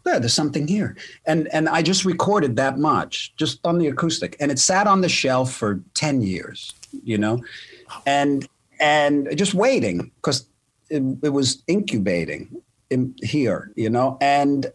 [0.06, 0.96] yeah, there's something here.
[1.26, 4.36] And and I just recorded that much just on the acoustic.
[4.40, 7.42] And it sat on the shelf for 10 years, you know?
[8.06, 8.48] And
[8.80, 10.46] and just waiting because
[10.90, 14.18] it, it was incubating in here, you know?
[14.20, 14.72] And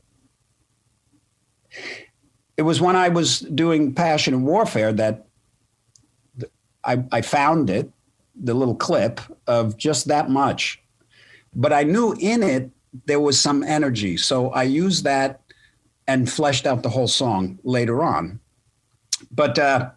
[2.57, 5.27] it was when I was doing Passion and Warfare that
[6.85, 7.91] I, I found it,
[8.35, 10.83] the little clip of just that much.
[11.55, 12.71] But I knew in it
[13.07, 14.17] there was some energy.
[14.17, 15.41] So I used that
[16.07, 18.41] and fleshed out the whole song later on.
[19.31, 19.91] But uh,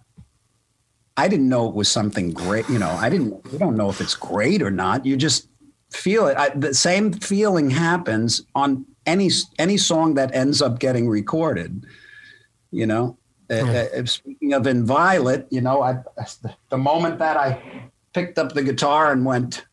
[1.15, 2.67] I didn't know it was something great.
[2.69, 5.05] You know, I didn't, you don't know if it's great or not.
[5.05, 5.47] You just
[5.91, 6.37] feel it.
[6.37, 11.85] I, the same feeling happens on any, any song that ends up getting recorded,
[12.71, 13.17] you know?
[13.49, 15.99] Uh, uh, speaking of Inviolate, you know, I,
[16.69, 17.61] the moment that I
[18.13, 19.65] picked up the guitar and went,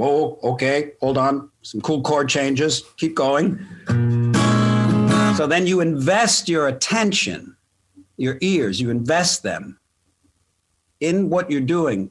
[0.00, 3.58] whoa, okay, hold on, some cool chord changes, keep going.
[5.36, 7.54] So then you invest your attention,
[8.16, 9.78] your ears, you invest them
[11.00, 12.10] in what you're doing.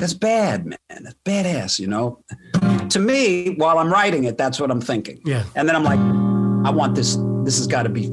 [0.00, 0.78] That's bad, man.
[0.88, 2.24] That's badass, you know.
[2.88, 5.20] To me, while I'm writing it, that's what I'm thinking.
[5.24, 5.44] Yeah.
[5.54, 6.00] And then I'm like,
[6.66, 7.16] I want this.
[7.44, 8.08] This has got to be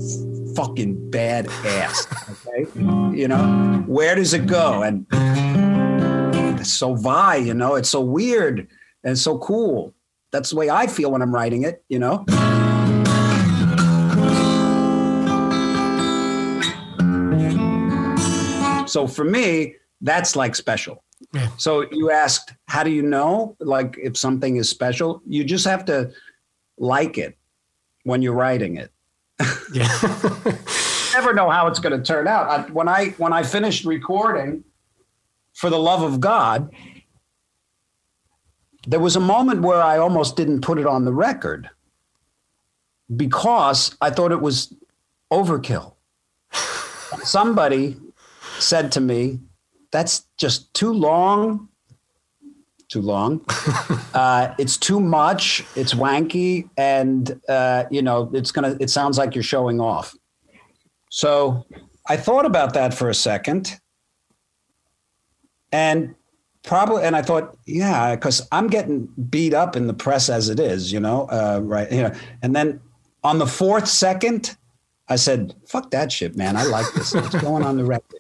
[0.56, 2.08] fucking badass.
[2.48, 3.18] Okay.
[3.18, 4.84] You know, where does it go?
[4.84, 5.06] And
[6.60, 8.68] it's so vi, you know, it's so weird
[9.04, 9.94] and so cool.
[10.32, 12.26] That's the way I feel when I'm writing it, you know.
[18.88, 21.04] So for me, that's like special.
[21.34, 21.50] Yeah.
[21.58, 25.22] So you asked, how do you know like if something is special?
[25.28, 26.12] You just have to
[26.78, 27.38] like it
[28.04, 28.92] when you're writing it.
[29.72, 29.88] Yeah.
[31.14, 32.50] never know how it's going to turn out.
[32.50, 34.64] I, when I when I finished recording
[35.54, 36.74] for the love of God,
[38.88, 41.70] there was a moment where I almost didn't put it on the record
[43.16, 44.74] because I thought it was
[45.32, 45.96] overkill.
[47.24, 47.98] Somebody
[48.60, 49.40] said to me,
[49.92, 51.69] "That's just too long."
[52.90, 53.42] Too long.
[54.14, 55.64] uh, it's too much.
[55.76, 58.76] It's wanky, and uh, you know, it's gonna.
[58.80, 60.16] It sounds like you're showing off.
[61.10, 61.66] So
[62.08, 63.80] I thought about that for a second.
[65.72, 66.16] And
[66.64, 70.60] probably, and I thought, yeah, because I'm getting beat up in the press as it
[70.60, 71.92] is, you know, uh, right?
[71.92, 72.12] You know,
[72.42, 72.82] and then
[73.24, 74.56] on the fourth second,
[75.10, 76.56] I said, "Fuck that shit, man!
[76.56, 77.14] I like this.
[77.16, 78.20] It's going on the record."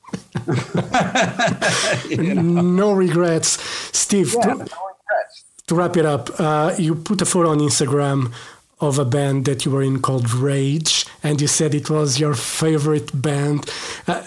[2.09, 2.61] you know?
[2.61, 3.61] no regrets.
[3.97, 5.43] Steve, Yeah, to, no regrets.
[5.67, 8.33] to wrap it up, uh, you put a photo on Instagram
[8.81, 12.33] of a band that you were in called Rage, and you said it was your
[12.33, 13.69] favorite band.
[14.07, 14.23] Uh,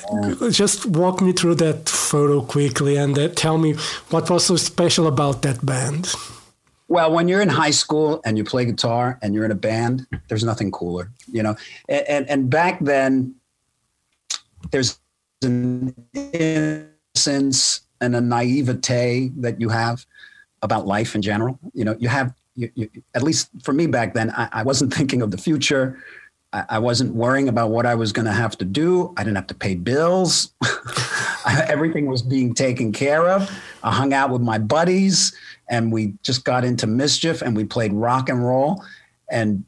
[0.51, 3.75] Just walk me through that photo quickly and uh, tell me
[4.11, 6.13] what was so special about that band.
[6.93, 10.07] Well, when you're in high school and you play guitar and you're in a band,
[10.29, 11.57] there's nothing cooler, you know.
[11.89, 13.35] And and, and back then,
[14.73, 15.01] there's
[15.43, 20.05] an innocence and a naivete that you have
[20.61, 21.59] about life in general.
[21.73, 24.93] You know, you have you, you, at least for me back then, I, I wasn't
[24.99, 25.99] thinking of the future.
[26.53, 29.15] I, I wasn't worrying about what I was going to have to do.
[29.17, 30.53] I didn't have to pay bills.
[31.49, 33.51] Everything was being taken care of.
[33.83, 35.35] I hung out with my buddies
[35.69, 38.85] and we just got into mischief and we played rock and roll.
[39.31, 39.65] And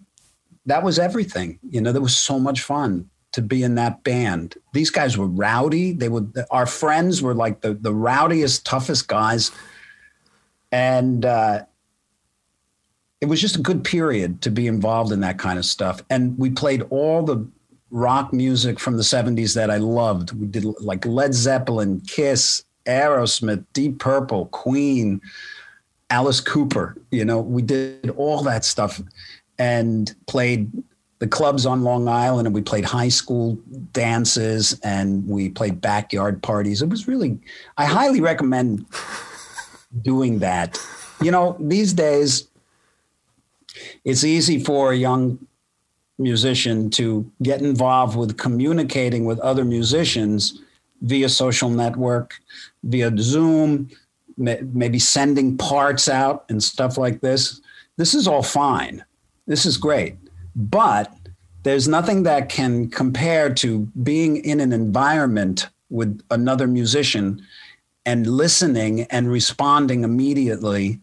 [0.67, 1.59] that was everything.
[1.69, 4.55] You know, there was so much fun to be in that band.
[4.73, 5.93] These guys were rowdy.
[5.93, 9.51] They were our friends were like the the rowdiest, toughest guys,
[10.71, 11.65] and uh,
[13.21, 16.03] it was just a good period to be involved in that kind of stuff.
[16.11, 17.47] And we played all the
[17.91, 20.33] rock music from the 70s that I loved.
[20.33, 25.21] We did like Led Zeppelin, Kiss, Aerosmith, Deep Purple, Queen,
[26.11, 26.97] Alice Cooper.
[27.11, 29.01] You know, we did all that stuff
[29.59, 30.71] and played
[31.19, 33.59] the clubs on Long Island and we played high school
[33.93, 36.83] dances and we played backyard parties.
[36.83, 37.39] It was really,
[37.79, 38.85] I highly recommend
[40.03, 40.79] doing that.
[41.23, 42.49] You know, these days,
[44.05, 45.39] it's easy for a young
[46.19, 50.61] musician to get involved with communicating with other musicians
[51.03, 52.35] via social network,
[52.85, 53.89] via Zoom,
[54.37, 57.61] maybe sending parts out and stuff like this.
[57.97, 59.05] This is all fine.
[59.47, 60.17] This is great.
[60.57, 61.13] But
[61.63, 67.43] there's nothing that can compare to being in an environment with another musician
[68.07, 71.01] and listening and responding immediately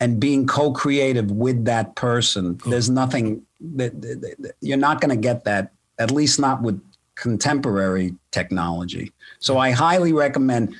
[0.00, 2.60] and being co-creative with that person.
[2.66, 6.80] There's nothing that, that, that you're not going to get that, at least not with
[7.16, 9.12] contemporary technology.
[9.40, 9.60] So hmm.
[9.60, 10.74] I highly recommend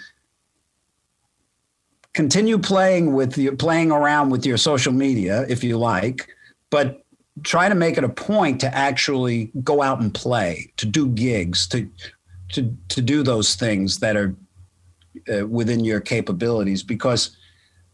[2.19, 6.29] continue playing with your playing around with your social media if you like,
[6.69, 7.05] but
[7.45, 11.69] try to make it a point to actually go out and play, to do gigs,
[11.69, 11.89] to
[12.55, 14.35] to to do those things that are
[15.33, 17.37] uh, within your capabilities because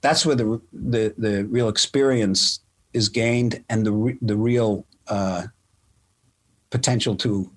[0.00, 2.60] that's where the the the real experience
[2.94, 5.42] is gained and the the real uh,
[6.70, 7.52] potential to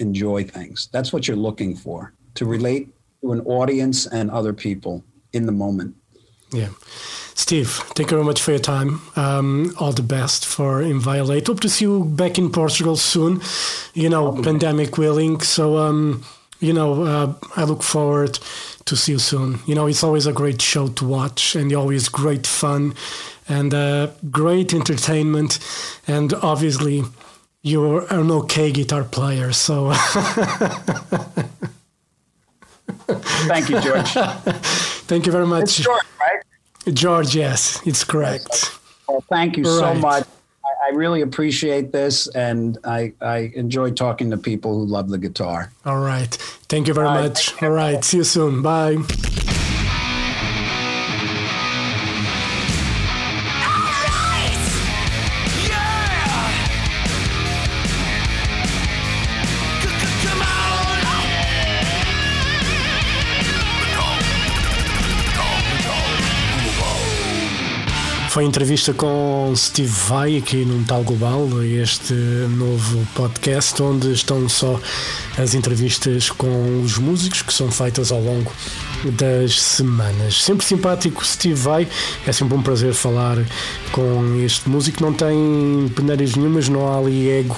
[0.00, 0.88] enjoy things.
[0.90, 2.88] That's what you're looking for to relate
[3.20, 5.04] to an audience and other people
[5.34, 5.96] in the moment.
[6.52, 6.68] Yeah.
[7.34, 9.00] Steve, thank you very much for your time.
[9.16, 11.48] Um, all the best for Inviolate.
[11.48, 13.42] Hope to see you back in Portugal soon,
[13.92, 15.40] you know, oh, pandemic willing.
[15.40, 16.24] So, um,
[16.60, 18.38] you know, uh, I look forward
[18.84, 19.58] to see you soon.
[19.66, 22.94] You know, it's always a great show to watch and always great fun
[23.48, 25.58] and uh, great entertainment.
[26.06, 27.02] And obviously,
[27.62, 29.92] you're an okay guitar player, so.
[33.48, 34.16] Thank you, George.
[35.06, 35.64] thank you very much.
[35.64, 36.94] It's George, right?
[36.94, 38.78] George, yes, it's correct.
[39.08, 39.78] Well, thank you right.
[39.78, 40.26] so much.
[40.86, 45.72] I, really appreciate this, and I, I enjoy talking to people who love the guitar.
[45.86, 46.34] All right.
[46.68, 47.52] Thank you very All much.
[47.54, 47.62] Right.
[47.62, 48.04] All right.
[48.04, 48.60] See you soon.
[48.60, 48.96] Bye.
[68.34, 74.80] Foi entrevista com Steve Vai aqui num Tal Global, este novo podcast onde estão só
[75.38, 78.50] as entrevistas com os músicos que são feitas ao longo
[79.12, 80.42] das semanas.
[80.42, 81.88] Sempre simpático, Steve Vai.
[82.26, 83.36] É sempre um prazer falar
[83.92, 85.02] com este músico.
[85.02, 87.56] Não tem peneiras nenhumas, não há ali ego.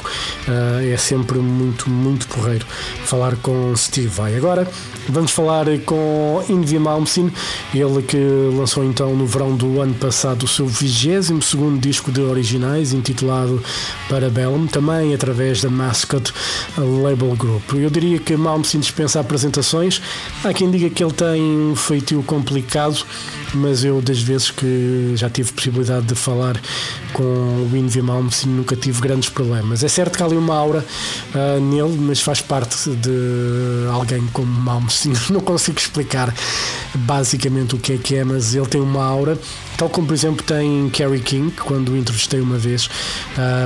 [0.49, 2.67] Uh, é sempre muito, muito porreiro
[3.05, 4.37] falar com Steve Vai.
[4.37, 4.69] Agora
[5.09, 7.33] vamos falar com Invi Malmsteen,
[7.75, 8.19] ele que
[8.57, 13.63] lançou então no verão do ano passado o seu 22 disco de originais, intitulado
[14.09, 16.33] Parabellum, também através da Mascot
[16.77, 17.75] Label Group.
[17.75, 20.03] Eu diria que Malmsteen dispensa apresentações.
[20.45, 23.05] Há quem diga que ele tem tem um feitio complicado,
[23.53, 26.59] mas eu, das vezes que já tive possibilidade de falar
[27.13, 29.85] com o Invi Malmsteen, nunca tive grandes problemas.
[29.85, 30.83] É certo que há ali uma aura
[31.35, 35.15] uh, nele, mas faz parte de alguém como Malmsteen.
[35.29, 36.35] Não consigo explicar
[36.95, 39.39] basicamente o que é que é, mas ele tem uma aura
[39.77, 42.89] Tal como, por exemplo, tem Kerry King, quando o entrevistei uma vez,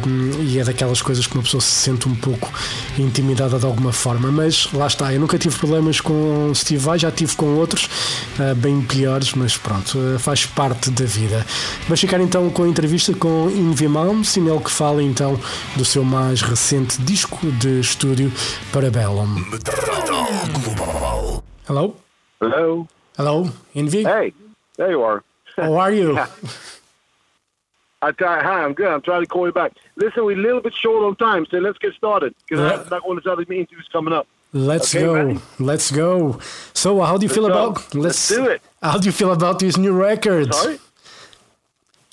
[0.04, 2.52] um, e é daquelas coisas que uma pessoa se sente um pouco
[2.98, 4.30] intimidada de alguma forma.
[4.32, 7.88] Mas lá está, eu nunca tive problemas com Steve Vai, já tive com outros
[8.38, 11.44] uh, bem piores, mas pronto, uh, faz parte da vida.
[11.82, 15.38] Vamos ficar então com a entrevista com Invi Malmsteen, ele que fala então
[15.76, 18.32] do seu mais recente disco de estúdio
[18.72, 19.36] Parabellum.
[21.68, 21.96] Hello?
[22.40, 22.88] Hello?
[23.18, 24.04] Hello, Invi?
[24.06, 24.32] Hey,
[24.76, 25.22] there you are.
[25.56, 26.16] How are you?
[28.02, 28.88] I try, hi, I'm good.
[28.88, 29.72] I'm trying to call you back.
[29.96, 32.80] Listen, we're a little bit short on time, so let's get started because yeah.
[32.80, 34.26] I've got all this other interviews coming up.
[34.52, 35.14] Let's okay, go.
[35.14, 35.42] Man?
[35.58, 36.40] Let's go.
[36.72, 37.76] So, how do you feel about?
[37.94, 38.62] Let's, let's, do it.
[38.82, 40.56] How do you feel about these new records?
[40.56, 40.78] Sorry.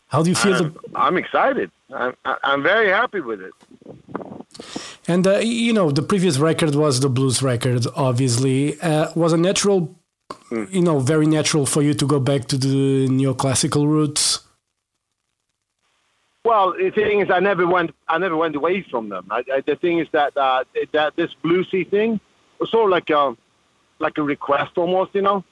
[0.07, 0.55] How do you feel?
[0.55, 0.79] I'm, the...
[0.95, 1.71] I'm excited.
[1.93, 3.53] I'm, I'm very happy with it.
[5.07, 7.85] And uh, you know, the previous record was the blues record.
[7.95, 9.95] Obviously, uh, was a natural
[10.51, 10.71] mm.
[10.71, 14.41] you know, very natural for you to go back to the neoclassical roots?
[16.43, 17.91] Well, the thing is, I never went.
[18.07, 19.27] I never went away from them.
[19.29, 20.63] I, I, the thing is that uh,
[20.93, 22.21] that this bluesy thing
[22.65, 23.35] sort of like a
[23.99, 25.43] like a request almost, you know.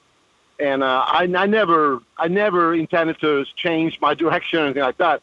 [0.58, 4.98] And uh, I, I never, I never intended to change my direction or anything like
[4.98, 5.22] that.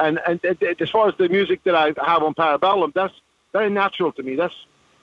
[0.00, 0.40] And and
[0.80, 3.14] as far as the music that I have on Parabellum, that's
[3.52, 4.36] very natural to me.
[4.36, 4.54] That's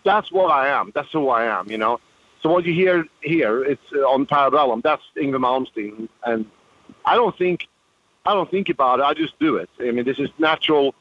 [0.03, 0.91] that's what I am.
[0.93, 1.99] That's who I am, you know.
[2.41, 4.83] So what you hear here, it's uh, on Parabellum.
[4.83, 6.45] That's Yngwie Malmsteen, and
[7.03, 7.67] I don't think
[8.25, 9.03] I don't think about it.
[9.03, 9.69] I just do it.
[9.79, 10.93] I mean, this is natural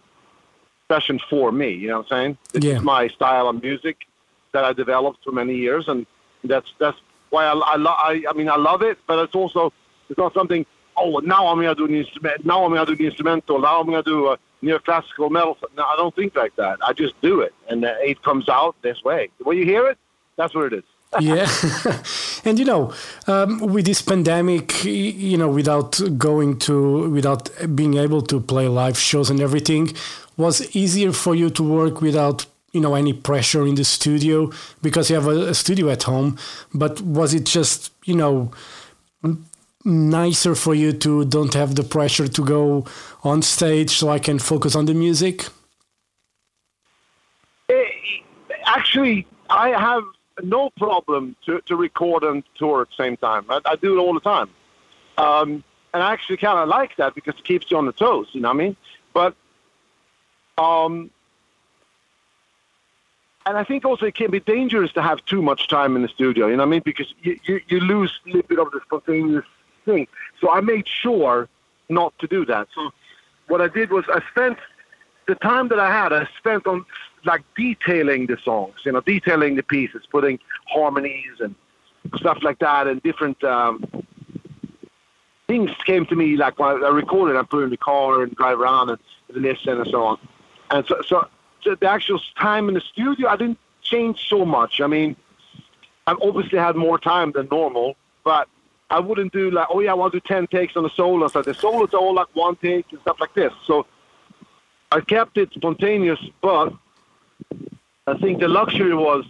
[0.91, 1.71] session for me.
[1.71, 2.39] You know what I'm saying?
[2.53, 2.77] This Yeah.
[2.77, 4.07] is my style of music
[4.55, 6.07] that I developed for many years, and
[6.43, 6.99] that's that's
[7.29, 8.97] why I I, lo- I I mean I love it.
[9.07, 9.73] But it's also
[10.09, 10.65] it's not something.
[10.97, 12.47] Oh, now I'm gonna do an instrument.
[12.47, 13.59] Now I'm gonna do the instrumental.
[13.61, 15.59] Now I'm gonna do neoclassical metal.
[15.77, 16.79] No, I don't think like that.
[16.83, 19.29] I just do it, and uh, it comes out this way.
[19.43, 19.99] When you hear it,
[20.37, 20.85] that's what it is.
[21.21, 21.49] yeah
[22.45, 22.93] and you know
[23.29, 28.99] um, with this pandemic you know without going to without being able to play live
[28.99, 29.95] shows and everything
[30.37, 34.51] was easier for you to work without you know any pressure in the studio
[34.83, 36.37] because you have a, a studio at home
[36.75, 38.51] but was it just you know
[39.85, 42.85] nicer for you to don't have the pressure to go
[43.23, 45.47] on stage so i can focus on the music
[47.69, 47.85] Eh,
[48.67, 50.05] actually, I have
[50.43, 53.45] no problem to, to record and tour at the same time.
[53.49, 54.51] I, I do it all the time.
[55.17, 58.29] Um, and I actually kind of like that because it keeps you on the toes,
[58.33, 58.77] you know what I mean?
[59.13, 59.37] But,
[60.59, 61.11] um,
[63.47, 66.09] and I think also it can be dangerous to have too much time in the
[66.09, 66.83] studio, you know what I mean?
[66.85, 69.45] Because you, you, you lose a little bit of the spontaneous
[69.85, 70.07] thing.
[70.41, 71.49] So I made sure
[71.89, 72.69] not to do that.
[72.75, 72.91] So
[73.49, 74.59] what I did was I spent
[75.27, 76.85] the time that I had, I spent on
[77.25, 81.55] like detailing the songs, you know, detailing the pieces, putting harmonies and
[82.17, 83.85] stuff like that, and different um,
[85.47, 87.37] things came to me like when I recorded.
[87.37, 90.19] I put in the car and drive around and listen and so on.
[90.71, 91.29] And so, so
[91.65, 94.81] the actual time in the studio, I didn't change so much.
[94.81, 95.17] I mean,
[96.07, 98.49] I obviously had more time than normal, but
[98.91, 101.29] I wouldn't do like, oh yeah, I want to do ten takes on the solo.
[101.29, 103.53] So the solos are all like one take and stuff like this.
[103.67, 103.87] So
[104.93, 106.73] I kept it spontaneous, but
[108.07, 109.25] I think the luxury was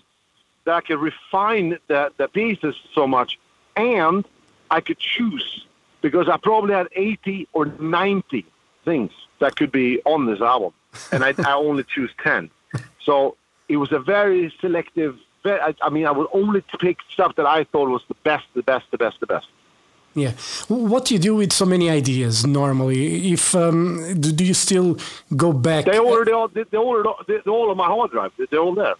[0.64, 3.38] that I could refine the, the pieces so much,
[3.76, 4.26] and
[4.70, 5.66] I could choose
[6.00, 8.44] because I probably had 80 or 90
[8.84, 10.72] things that could be on this album,
[11.12, 12.50] and I, I only choose 10.
[13.02, 13.36] So
[13.68, 15.18] it was a very selective.
[15.42, 18.46] Very, I, I mean, I would only pick stuff that I thought was the best,
[18.54, 19.46] the best, the best, the best.
[20.14, 20.32] Yeah.
[20.68, 23.32] What do you do with so many ideas normally?
[23.32, 24.96] If um, do, do you still
[25.36, 25.86] go back?
[25.86, 28.32] They already all, they, they already, they're all on my hard drive.
[28.38, 28.94] They're all there.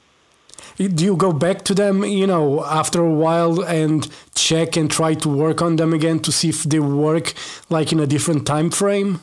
[0.76, 5.14] Do you go back to them, you know, after a while and check and try
[5.14, 7.32] to work on them again to see if they work
[7.70, 9.20] like in a different time frame?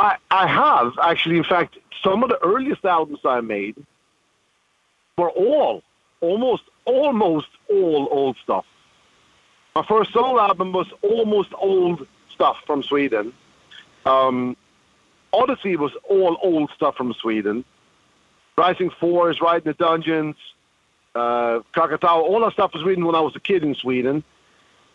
[0.00, 1.36] I, I have actually.
[1.36, 3.76] In fact, some of the earliest albums I made
[5.18, 5.82] were all,
[6.22, 8.64] almost, almost all old stuff.
[9.74, 13.34] My first solo album was almost old stuff from Sweden.
[14.06, 14.56] Um,
[15.34, 17.64] Odyssey was all old stuff from Sweden.
[18.56, 20.36] Rising Force, Riot in the Dungeons,
[21.14, 24.24] uh, Krakatau, all that stuff was written when I was a kid in Sweden.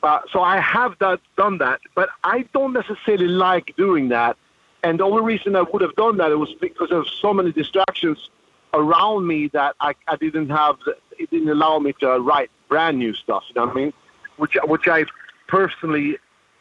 [0.01, 4.37] Uh, so I have that, done that, but I don't necessarily like doing that.
[4.85, 7.51] And the only reason I would have done that it was because of so many
[7.51, 8.29] distractions
[8.71, 10.77] around me that I, I didn't have.
[11.17, 13.43] It didn't allow me to write brand new stuff.
[13.49, 13.93] You know what I mean?
[14.37, 15.05] Which which I
[15.47, 16.19] personally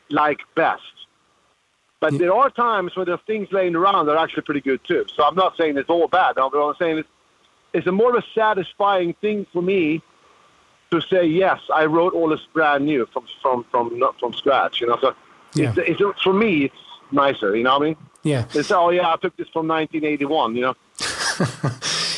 [0.09, 0.83] like best.
[2.01, 5.05] But there are times when there's things laying around that are actually pretty good too.
[5.15, 6.37] So I'm not saying it's all bad.
[6.37, 7.09] But I'm saying it's,
[7.75, 10.03] it's a more of a satisfying thing for me
[10.93, 14.81] to say yes, I wrote all this brand new from from from not from scratch.
[14.81, 15.15] You know, so
[15.55, 15.75] Yeah.
[15.77, 17.55] it's, it's for me it's nicer.
[17.55, 17.97] You know what I mean?
[18.25, 18.47] Yeah.
[18.55, 20.57] It's oh yeah, I took this from 1981.
[20.57, 20.75] You know.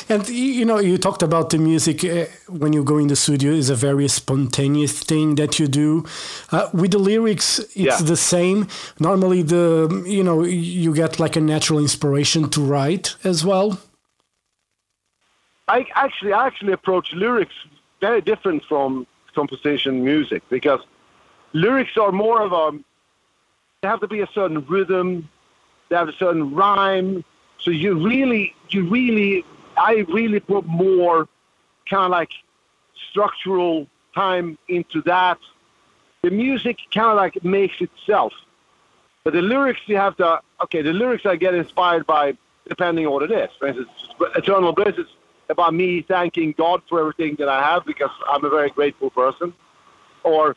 [0.09, 3.51] And you know, you talked about the music uh, when you go in the studio
[3.51, 6.05] is a very spontaneous thing that you do.
[6.53, 7.97] Uh, with the lyrics, it's Yeah.
[8.01, 8.69] the same.
[9.01, 13.81] Normally, the you know you get like a natural inspiration to write as well.
[15.67, 17.55] I actually I actually approach lyrics
[18.01, 20.81] very different from composition music because
[21.53, 22.79] lyrics are more of a
[23.83, 25.29] they have to be a certain rhythm,
[25.89, 27.24] they have a certain rhyme.
[27.59, 29.45] So you really you really
[29.76, 31.28] I really put more
[31.89, 32.30] kind of like
[33.11, 35.39] structural time into that.
[36.22, 38.32] The music kind of like makes itself.
[39.24, 42.37] But the lyrics you have to okay, the lyrics I get inspired by
[42.68, 43.51] depending on what it is.
[43.59, 43.91] For instance,
[44.34, 45.07] Eternal Bliss is
[45.49, 49.55] about me thanking God for everything that I have because I'm a very grateful person.
[50.24, 50.57] Or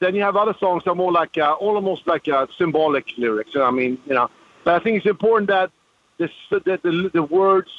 [0.00, 3.54] then you have other songs that are more like uh, almost like uh, symbolic lyrics.
[3.54, 4.30] You know, I mean, you know,
[4.66, 5.70] But I think it's important that
[6.18, 7.70] the that the, the words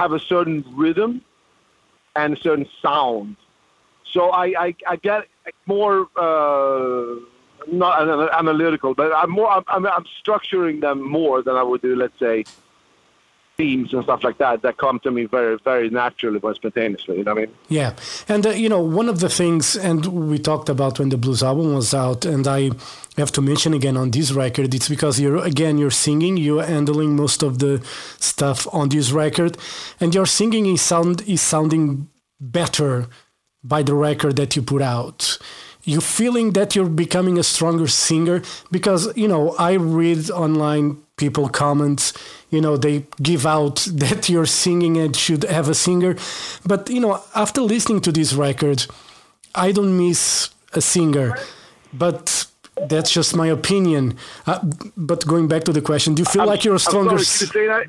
[0.00, 1.20] have a certain rhythm
[2.16, 3.36] and a certain sound.
[4.12, 5.28] So I I, I get
[5.66, 6.08] more.
[6.16, 7.20] Uh,
[7.68, 9.50] not analytical, but I'm more.
[9.50, 12.44] I'm, I'm structuring them more than I would do, let's say,
[13.56, 17.18] themes and stuff like that that come to me very, very naturally, but spontaneously.
[17.18, 17.54] You know what I mean?
[17.68, 17.94] Yeah,
[18.28, 21.42] and uh, you know, one of the things, and we talked about when the blues
[21.42, 22.70] album was out, and I
[23.16, 27.16] have to mention again on this record, it's because you're again you're singing, you're handling
[27.16, 27.82] most of the
[28.18, 29.56] stuff on this record,
[30.00, 32.08] and your singing is sound is sounding
[32.40, 33.08] better
[33.64, 35.38] by the record that you put out
[35.84, 41.48] You're feeling that you're becoming a stronger singer because you know i read online people
[41.48, 42.12] comments
[42.50, 46.16] you know they give out that you're singing and should have a singer.
[46.64, 48.86] But you know after listening to this record
[49.54, 51.36] i don't miss a singer.
[51.92, 52.46] But
[52.88, 54.16] that's just my opinion.
[54.46, 54.58] Uh,
[54.96, 57.86] but going back to the question do you feel I'm, like you're a stronger sorry,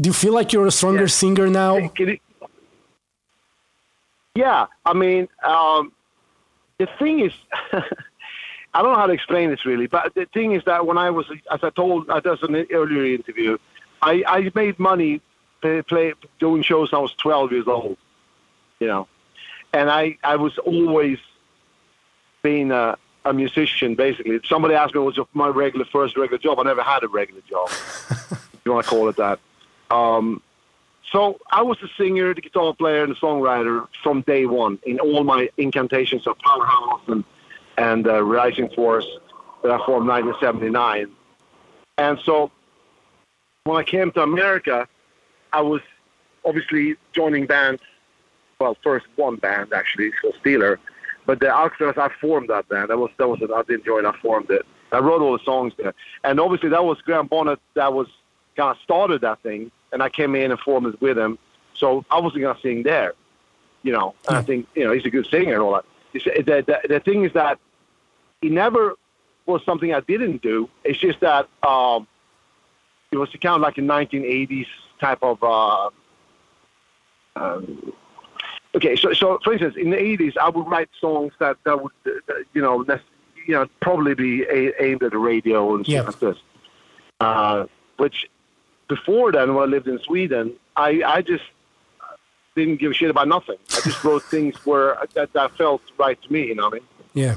[0.00, 1.20] do you feel like you're a stronger yeah.
[1.20, 1.90] singer now?
[4.34, 5.92] Yeah i mean um,
[6.78, 7.32] the thing is,
[8.76, 11.08] I don't know how to explain this really, but the thing is that when I
[11.08, 13.56] was, as I told, I does an earlier interview,
[14.02, 15.22] I, I made money
[15.62, 17.96] play, play doing shows when I was 12 years old,
[18.78, 19.08] you know,
[19.72, 21.18] and I, I was always
[22.42, 24.34] being a, a musician basically.
[24.36, 27.08] If somebody asked me what was my regular first regular job, I never had a
[27.08, 27.70] regular job.
[28.66, 29.38] you want to call it that.
[29.90, 30.42] Um,
[31.10, 35.00] so I was a singer, the guitar player, and the songwriter from day one in
[35.00, 37.24] all my incantations of Powerhouse and
[37.76, 39.06] and uh, Rising Force
[39.62, 41.10] that I formed in 1979.
[41.98, 42.50] And so
[43.64, 44.86] when I came to America,
[45.52, 45.80] I was
[46.44, 47.82] obviously joining bands.
[48.58, 50.78] Well, first one band actually, so Steeler.
[51.26, 52.90] But the Alcatrazz, I formed that band.
[52.90, 54.06] That was that was I didn't join.
[54.06, 54.64] I formed it.
[54.92, 58.06] I wrote all the songs there, and obviously that was Graham Bonnet that was
[58.56, 61.38] kind of started that thing and I came in and formed it with him.
[61.74, 63.14] So I wasn't going to sing there,
[63.82, 64.14] you know.
[64.28, 64.36] And.
[64.36, 65.84] I think you know he's a good singer and all that.
[66.12, 67.58] The, the, the thing is that
[68.40, 68.94] he never
[69.46, 70.68] was something I didn't do.
[70.84, 72.06] It's just that um,
[73.10, 74.66] it was kind of like a 1980s
[75.00, 75.42] type of.
[75.42, 75.90] Uh,
[77.36, 77.92] um,
[78.74, 81.92] okay, so so for instance, in the 80s, I would write songs that that would
[82.06, 82.84] uh, you know
[83.46, 86.38] you know probably be a, aimed at the radio and stuff like this,
[87.20, 87.66] uh,
[87.98, 88.26] which
[88.88, 91.44] before then, when I lived in Sweden, I, I just
[92.54, 93.56] didn't give a shit about nothing.
[93.70, 96.46] I just wrote things where that, that felt right to me.
[96.46, 96.86] You know what I mean?
[97.14, 97.34] Yeah.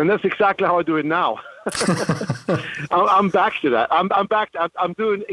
[0.00, 1.40] And that's exactly how I do it now.
[2.90, 3.88] I'm back to that.
[3.92, 4.52] I'm, I'm back.
[4.52, 5.24] To, I'm doing.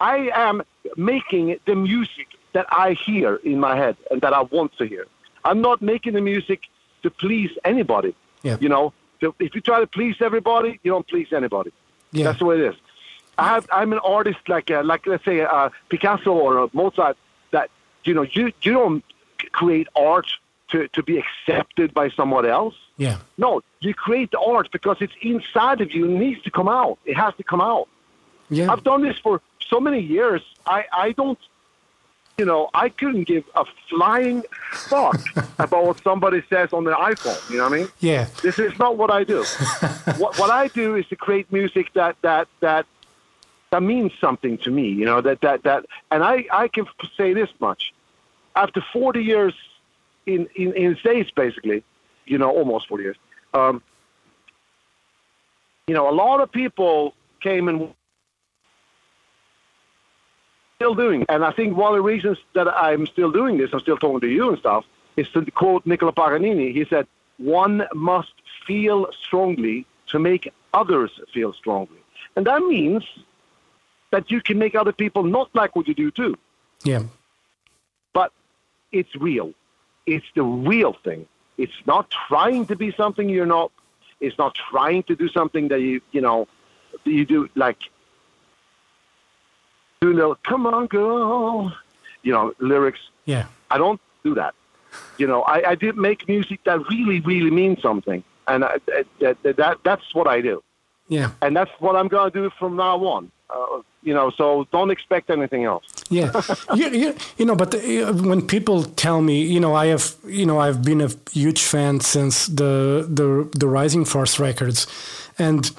[0.00, 0.62] I am
[0.96, 5.06] making the music that I hear in my head and that I want to hear.
[5.44, 6.62] I'm not making the music
[7.02, 8.14] to please anybody.
[8.42, 8.56] Yeah.
[8.60, 11.70] You know, if you try to please everybody, you don't please anybody.
[12.12, 12.24] Yeah.
[12.24, 12.76] That's the way it is.
[13.36, 17.18] I have, I'm an artist like uh, like let's say uh, Picasso or Mozart
[17.50, 17.68] that
[18.04, 19.04] you know you you don't
[19.52, 20.28] create art
[20.74, 22.74] to, to be accepted by someone else.
[22.96, 23.18] Yeah.
[23.38, 26.06] No, you create the art because it's inside of you.
[26.06, 26.98] It needs to come out.
[27.04, 27.88] It has to come out.
[28.50, 28.72] Yeah.
[28.72, 30.42] I've done this for so many years.
[30.66, 31.38] I, I don't,
[32.38, 35.20] you know, I couldn't give a flying fuck
[35.60, 37.38] about what somebody says on the iPhone.
[37.50, 37.88] You know what I mean?
[38.00, 38.26] Yeah.
[38.42, 39.44] This is not what I do.
[40.18, 42.86] what, what I do is to create music that, that, that
[43.70, 44.88] that means something to me.
[44.88, 47.92] You know that that that, and I I can say this much:
[48.54, 49.52] after 40 years
[50.26, 51.82] in in in states, basically,
[52.26, 53.16] you know, almost 40 years.
[53.52, 53.82] Um,
[55.86, 57.94] you know, a lot of people came and
[60.76, 61.24] still doing.
[61.28, 64.20] And I think one of the reasons that I'm still doing this, I'm still talking
[64.20, 64.84] to you and stuff,
[65.16, 66.72] is to quote Niccolo Paganini.
[66.72, 67.06] He said,
[67.38, 68.32] "One must
[68.66, 72.02] feel strongly to make others feel strongly,"
[72.36, 73.04] and that means
[74.10, 76.36] that you can make other people not like what you do too.
[76.84, 77.02] Yeah.
[78.12, 78.32] But
[78.92, 79.52] it's real.
[80.06, 81.26] It's the real thing.
[81.56, 83.70] It's not trying to be something you're not.
[84.20, 86.48] It's not trying to do something that you you know
[87.04, 87.78] you do like
[90.00, 91.72] do little come on girl,
[92.22, 93.00] you know lyrics.
[93.24, 93.46] Yeah.
[93.70, 94.54] I don't do that.
[95.18, 98.78] You know, I, I did make music that really really means something, and I,
[99.20, 100.62] that, that that's what I do.
[101.08, 101.30] Yeah.
[101.42, 103.30] And that's what I'm gonna do from now on.
[103.50, 105.84] Uh, you know, so don't expect anything else.
[106.10, 106.30] yeah,
[106.74, 110.46] you, you, you, know, but uh, when people tell me, you know, I have, you
[110.46, 114.86] know, I've been a huge fan since the the the Rising Force records,
[115.38, 115.70] and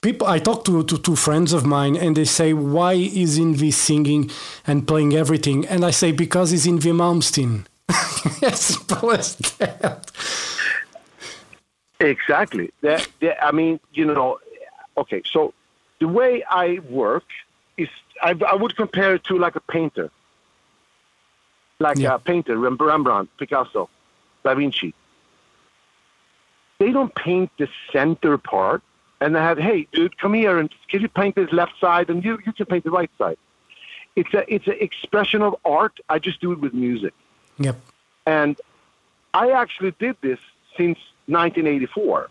[0.00, 3.72] people, I talk to, to two friends of mine, and they say, why is Yngwie
[3.72, 4.30] singing
[4.66, 5.66] and playing everything?
[5.66, 7.66] And I say, because he's Yngwie Malmsteen.
[8.42, 10.10] as simple as that.
[12.00, 12.70] Exactly.
[12.82, 14.38] That, that, I mean, you know,
[14.96, 15.54] okay, so
[15.98, 17.24] the way I work
[18.22, 20.10] I, I would compare it to like a painter,
[21.78, 22.14] like Yeah.
[22.14, 23.88] a painter, Rem- Rembrandt, Picasso,
[24.44, 24.94] Da Vinci.
[26.78, 28.82] They don't paint the center part
[29.20, 32.24] and they have, hey, dude, come here and can you paint this left side and
[32.24, 33.36] you, you can paint the right side.
[34.16, 35.98] It's a it's an expression of art.
[36.08, 37.14] I just do it with music.
[37.58, 37.76] Yep.
[38.26, 38.60] And
[39.34, 40.38] I actually did this
[40.76, 42.28] since 1984.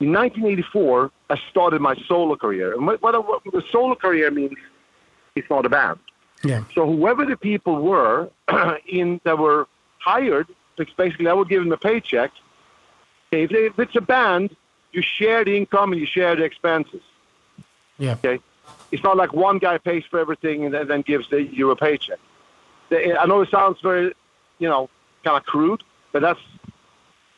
[0.00, 2.74] In 1984, I started my solo career.
[2.74, 4.54] And what, what, what the solo career means,
[5.34, 5.98] it's not a band.
[6.42, 6.64] Yeah.
[6.74, 8.30] So whoever the people were
[8.86, 9.66] in that were
[9.98, 10.48] hired,
[10.96, 12.30] basically I would give them a paycheck.
[13.32, 14.54] Okay, if, they, if it's a band,
[14.92, 17.02] you share the income and you share the expenses.
[17.98, 18.12] Yeah.
[18.12, 18.40] Okay,
[18.92, 22.18] it's not like one guy pays for everything and then, gives the, you a paycheck.
[22.90, 24.14] The- I know it sounds very,
[24.58, 24.90] you know,
[25.24, 25.82] kind of crude,
[26.12, 26.40] but that's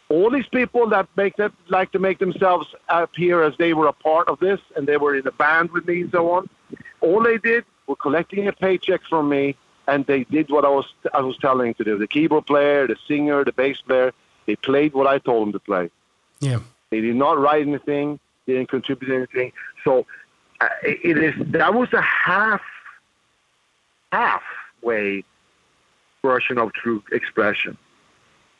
[0.08, 3.92] all these people that make that like to make themselves appear as they were a
[3.92, 6.48] part of this and they were in a band with me and so on.
[7.00, 9.56] All they did were collecting a paycheck from me,
[9.86, 11.98] and they did what I was I was telling them to do.
[11.98, 14.12] The keyboard player, the singer, the bass player,
[14.46, 15.90] they played what I told them to play.
[16.40, 16.60] Yeah.
[16.90, 18.18] They did not write anything.
[18.46, 19.52] They didn't contribute anything.
[19.84, 20.06] So
[20.60, 22.62] uh, it is that was a half
[24.12, 25.24] halfway
[26.22, 27.76] version of true expression.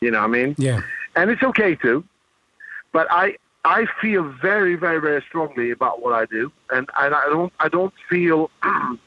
[0.00, 0.54] You know what I mean?
[0.58, 0.82] Yeah.
[1.14, 2.04] And it's okay too.
[2.92, 7.26] But I I feel very very very strongly about what I do, and and I
[7.26, 8.50] don't I don't feel.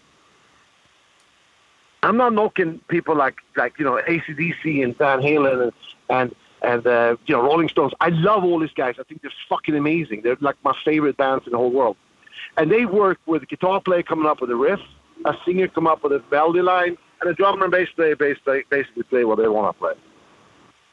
[2.09, 5.71] I'm not knocking people like like you know ACDC and Van Halen and
[6.09, 7.93] and and uh, you know Rolling Stones.
[8.01, 8.95] I love all these guys.
[8.99, 10.23] I think they're fucking amazing.
[10.23, 11.97] They're like my favorite bands in the whole world.
[12.57, 14.79] And they work with a guitar player coming up with a riff,
[15.23, 18.63] a singer come up with a melody line, and a drummer and bass player basically
[18.71, 19.93] basically play what they want to play.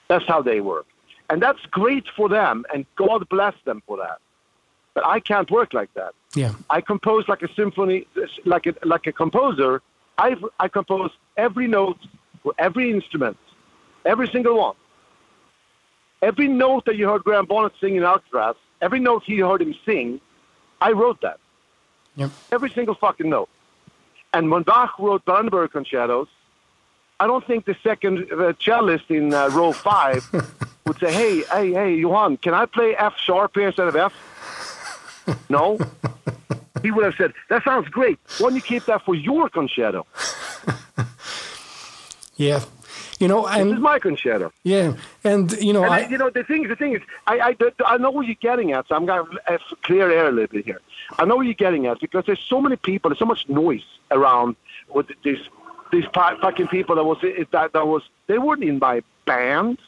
[0.08, 0.86] That's how they work,
[1.30, 2.66] and that's great for them.
[2.74, 4.18] And God bless them for that.
[4.92, 6.12] But I can't work like that.
[6.34, 6.52] Yeah.
[6.68, 8.06] I compose like a symphony,
[8.44, 9.80] like a like a composer.
[10.18, 11.98] I I compose every note
[12.42, 13.36] for every instrument,
[14.04, 14.74] every single one.
[16.22, 19.74] Every note that you heard Graham Bonnet sing in Alcatrazz, every note he heard him
[19.84, 20.20] sing,
[20.80, 21.38] I wrote that.
[22.16, 22.30] Yep.
[22.50, 23.50] Every single fucking note.
[24.32, 26.28] And when Bach wrote Brandenburg concertos,
[27.20, 30.26] I don't think the second uh, cellist in uh, row five
[30.86, 34.12] would say, "Hey, hey, hey, Johan, can I play F sharp here instead of F?"
[35.48, 35.78] No.
[36.87, 38.16] he would have said, "That sounds great.
[38.39, 40.07] Why don't you keep that for your concerto?
[42.37, 42.62] Yeah.
[43.18, 44.93] You know, and This is my concerto." yeah,
[45.24, 47.53] and you know, And I, I, you know, the thing, the thing is, I, I,
[47.55, 48.87] the- I know what you're getting at.
[48.89, 49.26] So I'm to
[49.82, 50.80] clear air a little bit here.
[51.18, 53.87] I know what you're getting at because there's so many people, there's so much noise
[54.11, 54.55] around
[54.95, 55.39] with these
[55.93, 59.78] these fucking people that was eh, that that was they weren't in my band.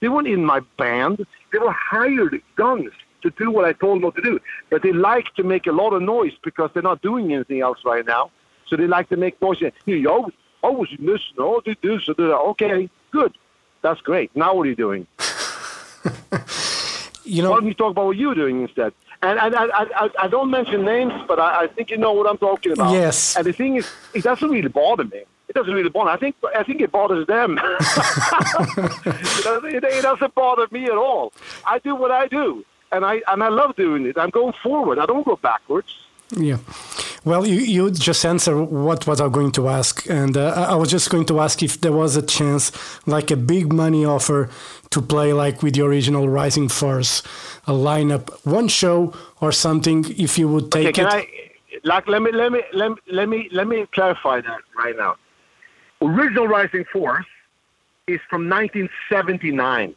[0.00, 1.26] They weren't in my band.
[1.50, 2.92] They were hired guns
[3.22, 4.40] to do what I told them not to do.
[4.70, 7.78] But they like to make a lot of noise because they're not doing anything else
[7.84, 8.30] right now.
[8.68, 9.62] So they like to make noise.
[9.86, 11.38] You always, I was listening.
[11.38, 12.12] Oh, do so.
[12.12, 12.36] do that.
[12.36, 13.36] Okay, good.
[13.82, 14.34] That's great.
[14.36, 15.06] Now what are you doing?
[17.24, 18.92] you Why know, don't you talk about what you're doing instead?
[19.22, 22.12] And, and I, I, I, I don't mention names, but I, I think you know
[22.12, 22.92] what I'm talking about.
[22.92, 23.36] Yes.
[23.36, 25.24] And the thing is, it doesn't really bother me.
[25.48, 26.10] It doesn't really bother.
[26.10, 27.58] I think I think it bothers them.
[27.62, 31.32] it, doesn't, it, it doesn't bother me at all.
[31.66, 34.18] I do what I do, and I and I love doing it.
[34.18, 34.98] I'm going forward.
[34.98, 35.94] I don't go backwards.
[36.36, 36.58] Yeah.
[37.24, 40.90] Well, you, you just answer what was I going to ask, and uh, I was
[40.90, 42.70] just going to ask if there was a chance,
[43.06, 44.50] like a big money offer,
[44.90, 47.22] to play like with the original Rising Force,
[47.66, 50.04] a lineup, one show or something.
[50.18, 51.28] If you would Okay, take can it, I
[51.84, 55.16] like let me let me let me let me let me clarify that right now.
[56.00, 57.26] Original Rising Force
[58.06, 59.94] is from 1979.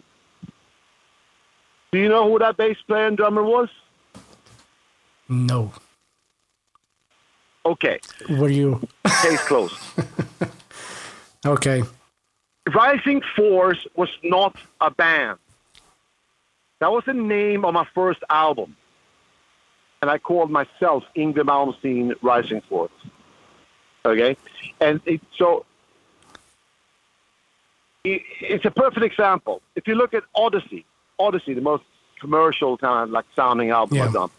[1.91, 3.69] Do you know who that bass player and drummer was?
[5.27, 5.71] no.
[7.63, 8.81] Okay, Were you
[9.21, 9.75] case closed.
[11.45, 11.83] okay?
[12.73, 15.37] Rising Force was not a band.
[16.79, 18.75] That was the name of my first album.
[20.01, 22.91] And I called myself Yngwie Malmsteen Rising Force.
[24.05, 24.35] Okay?
[24.79, 25.65] And it, so
[28.03, 29.61] it, it's a perfect example.
[29.75, 30.85] If you look at Odyssey,
[31.21, 31.83] Odyssey, the most
[32.19, 34.05] commercial kind of like sounding album Yeah.
[34.05, 34.29] I've done,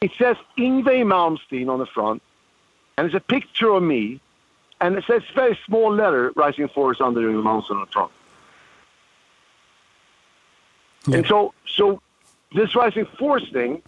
[0.00, 2.22] it says Yngwie Malmsteen on the front,
[2.96, 4.20] and it's a picture of me
[4.82, 8.10] and it says very small letter rising force under the mountain on the front.
[11.06, 11.16] Yeah.
[11.16, 12.02] And so, so
[12.52, 13.80] this rising force thing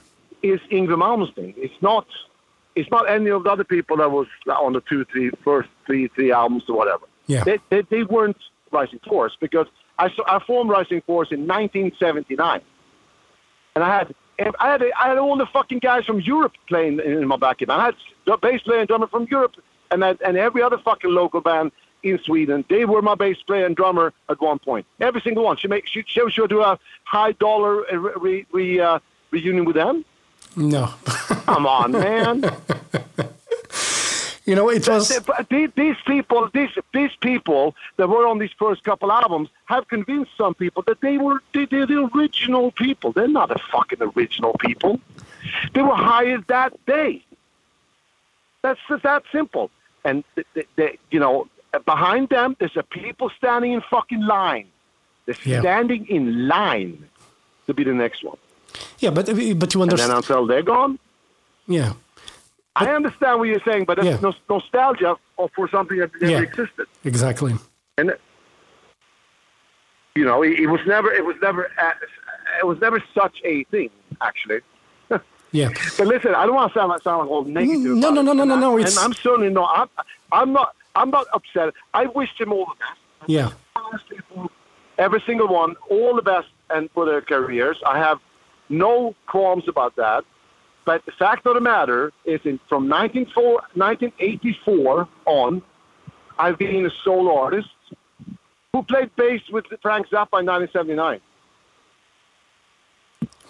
[0.43, 1.55] is Yngwie Malmsteen.
[1.57, 2.07] It's not,
[2.77, 6.07] it's not any of the other people that was on the two, three, first three,
[6.09, 7.07] three albums or whatever.
[7.27, 7.43] Yeah.
[7.43, 8.39] They, they, they weren't
[8.71, 9.67] rising force because
[9.99, 12.61] I, saw, I formed rising force in 1979,
[13.75, 17.27] and I had I had I had all the fucking guys from Europe playing in
[17.29, 17.81] my backing band.
[17.81, 17.95] I had
[18.27, 19.55] the bass player and drummer from Europe,
[19.91, 21.71] and I, and every other fucking local band
[22.03, 22.65] in Sweden.
[22.69, 24.87] They were my bass player and drummer at one point.
[25.01, 25.57] Every single one.
[25.57, 28.99] She make she she sure do a high dollar uh, re, re, uh,
[29.31, 30.05] reunion with them.
[30.57, 30.87] No.
[31.47, 32.45] Come on, man.
[34.45, 35.09] you know, it was.
[35.51, 40.33] These, these people, these these people that were on these first couple albums have convinced
[40.37, 43.13] some people that they were they, they're the original people.
[43.13, 45.01] They're not the fucking original people.
[45.73, 47.25] They were hired that day.
[48.63, 49.71] That's just that simple.
[50.05, 50.25] And
[50.55, 51.49] they, they, you know,
[51.85, 54.67] behind them, there's a people standing in fucking line.
[55.27, 55.61] They're Yeah.
[55.61, 57.09] standing in line
[57.67, 58.37] to be the next one.
[58.99, 60.13] Yeah, but but you And then understand.
[60.13, 60.99] until they're gone,
[61.67, 61.93] Yeah.
[62.77, 64.33] I understand what you're saying, but that's Yeah.
[64.49, 65.17] nostalgia
[65.55, 66.41] for something that never Yeah.
[66.41, 66.87] existed.
[67.05, 67.55] Exactly.
[67.99, 68.17] And
[70.17, 71.71] you know, it, it was never, it was never,
[72.61, 74.61] it was never such a thing, actually.
[75.53, 75.69] Yeah.
[75.97, 77.81] But listen, I don't want to sound like sound all negative.
[77.97, 79.89] No, no, no, no, no, no, And I'm certainly not.
[79.99, 80.75] I'm, I'm not.
[80.97, 81.73] I'm not upset.
[81.93, 83.01] I wish them all the best.
[83.29, 83.51] Yeah.
[84.99, 87.77] every single one, all the best and for their careers.
[87.87, 88.19] I have
[88.69, 90.25] no qualms about that.
[90.85, 95.63] But the fact of the matter is, in, from 1984 1984 on,
[96.39, 97.69] I've been a solo artist
[98.73, 101.21] who played bass with Frank Zappa in 1979.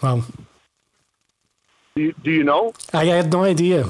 [0.01, 0.23] Wow.
[1.95, 2.73] Do you, do you know?
[2.93, 3.89] I had no idea.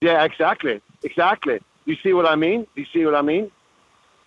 [0.00, 1.60] Yeah, exactly, exactly.
[1.86, 2.66] You see what I mean?
[2.74, 3.46] Do you see what I mean?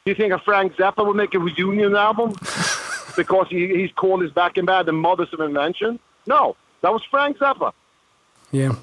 [0.03, 2.33] Do you think a Frank Zappa would make a reunion album
[3.15, 5.99] because he, he's called his back and bad the mothers of invention?
[6.25, 7.71] No, that was Frank Zappa.
[8.51, 8.75] Yeah.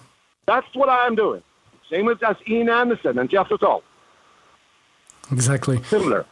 [0.46, 1.42] That's what I am doing.
[1.90, 3.82] Same as, as Ian Anderson and Jethro Tull.
[5.30, 5.82] Exactly.
[5.84, 6.26] Similar.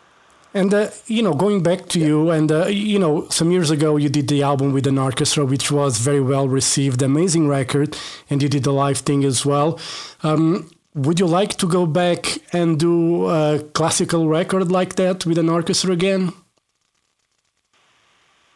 [0.54, 3.96] And uh, you know, going back to you, and uh, you know, some years ago
[3.96, 7.96] you did the album with an orchestra, which was very well received, amazing record,
[8.28, 9.80] and you did the live thing as well.
[10.22, 15.38] Um, would you like to go back and do a classical record like that with
[15.38, 16.34] an orchestra again?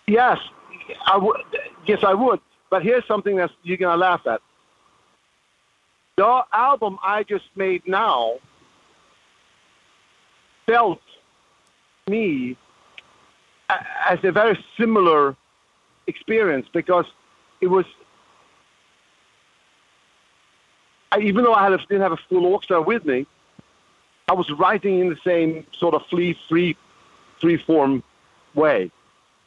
[0.06, 0.38] Yes,
[1.06, 1.40] I would.
[1.86, 2.40] Yes, I would.
[2.70, 4.40] But here's something that you're gonna laugh at.
[6.16, 8.38] The album I just made now
[10.66, 11.00] felt
[12.08, 12.56] me
[13.68, 15.36] as a very similar
[16.06, 17.06] experience because
[17.60, 17.84] it was.
[21.20, 23.26] Even though I didn't have a full orchestra with me,
[24.28, 26.76] I was writing in the same sort of free, free,
[27.40, 28.02] free form
[28.54, 28.90] way.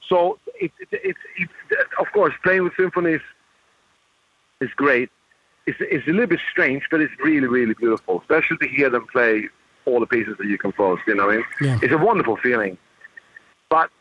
[0.09, 1.49] So it, it, it, it,
[1.99, 3.21] of course, playing with symphonies
[4.59, 5.09] is great.
[5.67, 9.05] It's, it's a little bit strange, but it's really, really beautiful, especially to hear them
[9.11, 9.47] play
[9.85, 11.03] all the pieces that you composed.
[11.07, 11.45] You know what I mean?
[11.61, 11.79] Yeah.
[11.81, 12.77] It's a wonderful feeling.
[13.69, 13.91] But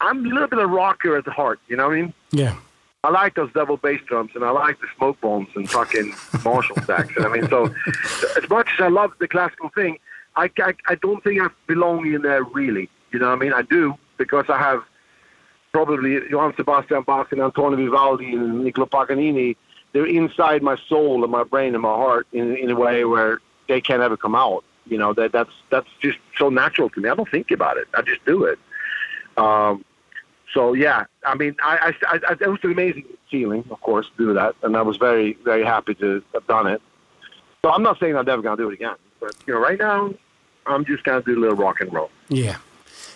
[0.00, 1.60] I'm a little bit of a rocker at the heart.
[1.68, 2.14] You know what I mean?
[2.32, 2.56] Yeah.
[3.04, 6.14] I like those double bass drums, and I like the smoke bombs and fucking
[6.44, 7.12] Marshall stacks.
[7.16, 7.72] And I mean, so
[8.36, 9.98] as much as I love the classical thing,
[10.36, 12.88] I, I, I don't think I belong in there really.
[13.12, 13.52] You know what I mean?
[13.52, 14.82] I do because I have
[15.72, 19.56] probably Johann Sebastian Bach and Antonio Vivaldi and Niccolo Paganini.
[19.92, 23.40] They're inside my soul and my brain and my heart in, in a way where
[23.68, 24.64] they can't ever come out.
[24.86, 27.08] You know that that's that's just so natural to me.
[27.08, 27.88] I don't think about it.
[27.94, 28.58] I just do it.
[29.36, 29.84] Um,
[30.52, 34.26] so yeah, I mean, I, I, I, it was an amazing feeling, of course, to
[34.26, 36.82] do that, and I was very, very happy to have done it.
[37.64, 40.12] So I'm not saying I'm never gonna do it again, but you know, right now,
[40.66, 42.10] I'm just gonna do a little rock and roll.
[42.28, 42.58] Yeah.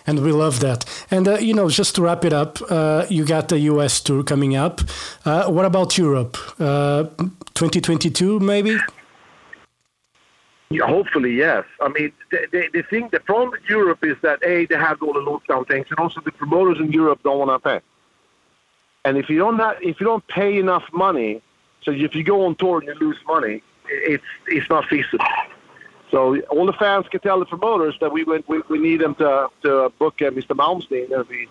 [0.05, 0.85] And we love that.
[1.11, 4.23] And, uh, you know, just to wrap it up, uh, you got the US tour
[4.23, 4.81] coming up.
[5.25, 6.37] Uh, what about Europe?
[6.59, 7.03] Uh,
[7.53, 8.77] 2022, maybe?
[10.69, 11.63] Yeah, hopefully, yes.
[11.81, 15.01] I mean, the, the, the thing, the problem with Europe is that a they have
[15.01, 17.79] all the lockdown things, and also the promoters in Europe don't want to pay.
[19.05, 21.41] And if you don't have, if you don't pay enough money,
[21.83, 25.25] so if you go on tour and you lose money, it's it's not feasible.
[26.11, 29.15] So all the fans can tell the promoters that we went, we, we need them
[29.15, 30.55] to to book uh, Mr.
[30.55, 31.29] Malmsteen.
[31.29, 31.47] Be,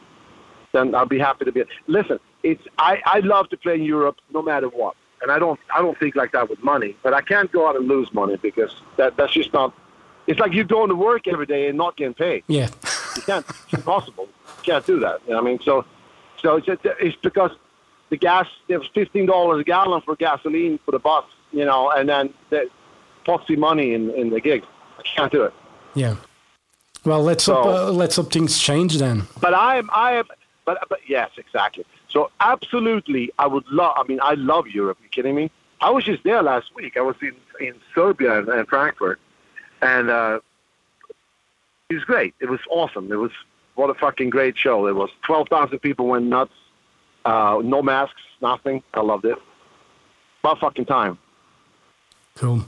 [0.72, 1.64] then I'll be happy to be.
[1.86, 5.60] Listen, it's I I love to play in Europe no matter what, and I don't
[5.74, 6.96] I don't think like that with money.
[7.02, 9.74] But I can't go out and lose money because that that's just not.
[10.26, 12.42] It's like you going to work every day and not getting paid.
[12.48, 12.68] Yeah.
[13.14, 13.46] You can't.
[13.48, 14.28] It's impossible.
[14.58, 15.20] You can't do that.
[15.26, 15.60] You know I mean?
[15.64, 15.84] So,
[16.42, 17.52] so it's, it's because
[18.08, 18.46] the gas.
[18.68, 21.24] There's fifteen dollars a gallon for gasoline for the bus.
[21.52, 22.68] You know, and then the
[23.26, 24.62] potsy money in in the gig.
[24.98, 25.54] I can't do it.
[25.94, 26.16] Yeah.
[27.04, 29.22] Well, let's So- hope, uh, let's hope things change then.
[29.40, 29.88] But I am.
[29.92, 30.26] I am.
[30.64, 31.84] But but yes, exactly.
[32.08, 33.94] So absolutely, I would love.
[33.96, 34.98] I mean, I love Europe.
[35.02, 35.50] you kidding me?
[35.80, 36.96] I was just there last week.
[36.96, 39.18] I was in in Serbia and, and Frankfurt,
[39.82, 40.40] and uh,
[41.88, 42.34] it was great.
[42.40, 43.12] It was awesome.
[43.12, 43.30] It was
[43.76, 44.86] what a fucking great show.
[44.88, 46.52] It was twelve thousand people went nuts.
[47.24, 48.82] Uh, no masks, nothing.
[48.94, 49.38] I loved it.
[50.42, 51.18] About fucking time.
[52.36, 52.64] Cool.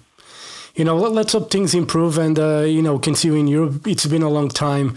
[0.78, 3.48] You know, let- let's hope things improve and, uh, you know, can see you in
[3.48, 3.86] Europe.
[3.92, 4.88] It's been a long time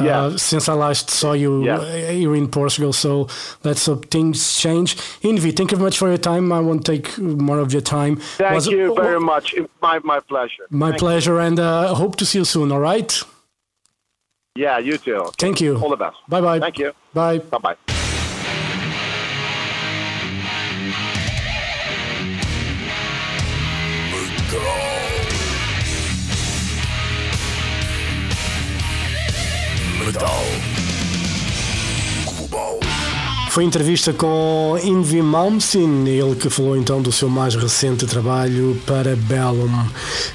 [0.00, 0.36] uh, Yeah.
[0.36, 1.78] since I last saw you Yeah.
[1.78, 2.92] uh, here in Portugal.
[2.92, 3.10] So
[3.64, 4.96] let's hope things change.
[5.22, 6.52] Yngwie, thank you very much for your time.
[6.52, 8.16] I won't take more of your time.
[8.38, 9.54] Thank Was- you very much.
[9.82, 10.66] My, my pleasure.
[10.70, 13.12] My Thank pleasure, and uh, hope to see you soon, all right?
[14.56, 15.30] Yeah, you too.
[15.38, 15.72] Thank you.
[15.82, 16.16] All the best.
[16.28, 16.60] Bye bye.
[16.60, 16.90] Thank you.
[17.12, 17.38] Bye.
[17.38, 17.93] Bye bye.
[30.14, 30.53] Metal.
[33.54, 39.14] Foi entrevista com Invi Malmsteen, ele que falou então do seu mais recente trabalho para
[39.14, 39.70] Bellum.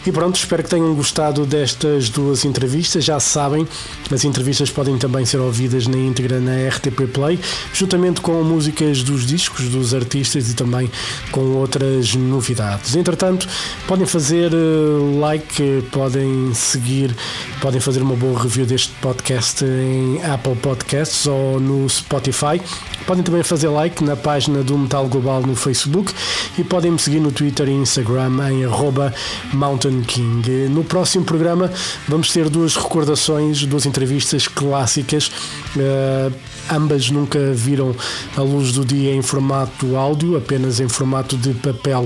[0.07, 3.03] E pronto, espero que tenham gostado destas duas entrevistas.
[3.03, 3.67] Já sabem,
[4.09, 7.37] as entrevistas podem também ser ouvidas na íntegra na RTP Play,
[7.73, 10.89] juntamente com músicas dos discos dos artistas e também
[11.29, 12.95] com outras novidades.
[12.95, 13.49] Entretanto,
[13.85, 17.13] podem fazer eh, like, podem seguir,
[17.59, 22.61] podem fazer uma boa review deste podcast em Apple Podcasts ou no Spotify.
[23.05, 26.13] Podem também fazer like na página do Metal Global no Facebook
[26.57, 29.13] e podem me seguir no Twitter e Instagram em arroba
[29.53, 30.69] Mountain King.
[30.69, 31.71] No próximo programa
[32.07, 35.31] vamos ter duas recordações, duas entrevistas clássicas.
[35.77, 36.31] eh,
[36.71, 37.95] ambas nunca viram
[38.37, 42.05] a luz do dia em formato áudio, apenas em formato de papel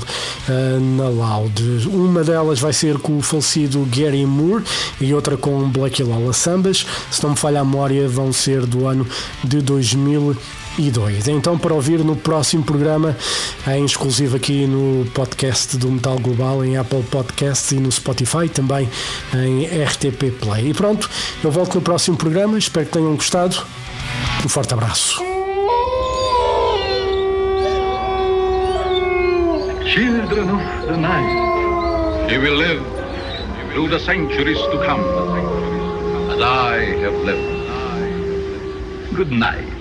[0.49, 1.87] eh, na Loud.
[1.87, 4.63] Uma delas vai ser com o falecido Gary Moore
[5.01, 6.85] e outra com Black Lola Sambas.
[7.11, 9.05] Se não me falha a memória, vão ser do ano
[9.43, 10.35] de 2000
[10.77, 11.27] e dois.
[11.27, 13.15] Então, para ouvir no próximo programa,
[13.67, 18.89] em exclusivo aqui no podcast do Metal Global, em Apple Podcasts e no Spotify, também
[19.33, 20.69] em RTP Play.
[20.69, 21.09] E pronto,
[21.43, 23.57] eu volto no próximo programa, espero que tenham gostado.
[24.45, 25.21] Um forte abraço.
[29.85, 32.81] Children of the night, you will live
[33.71, 35.03] through the centuries to come,
[36.31, 37.53] as I have lived.
[39.15, 39.72] Good night.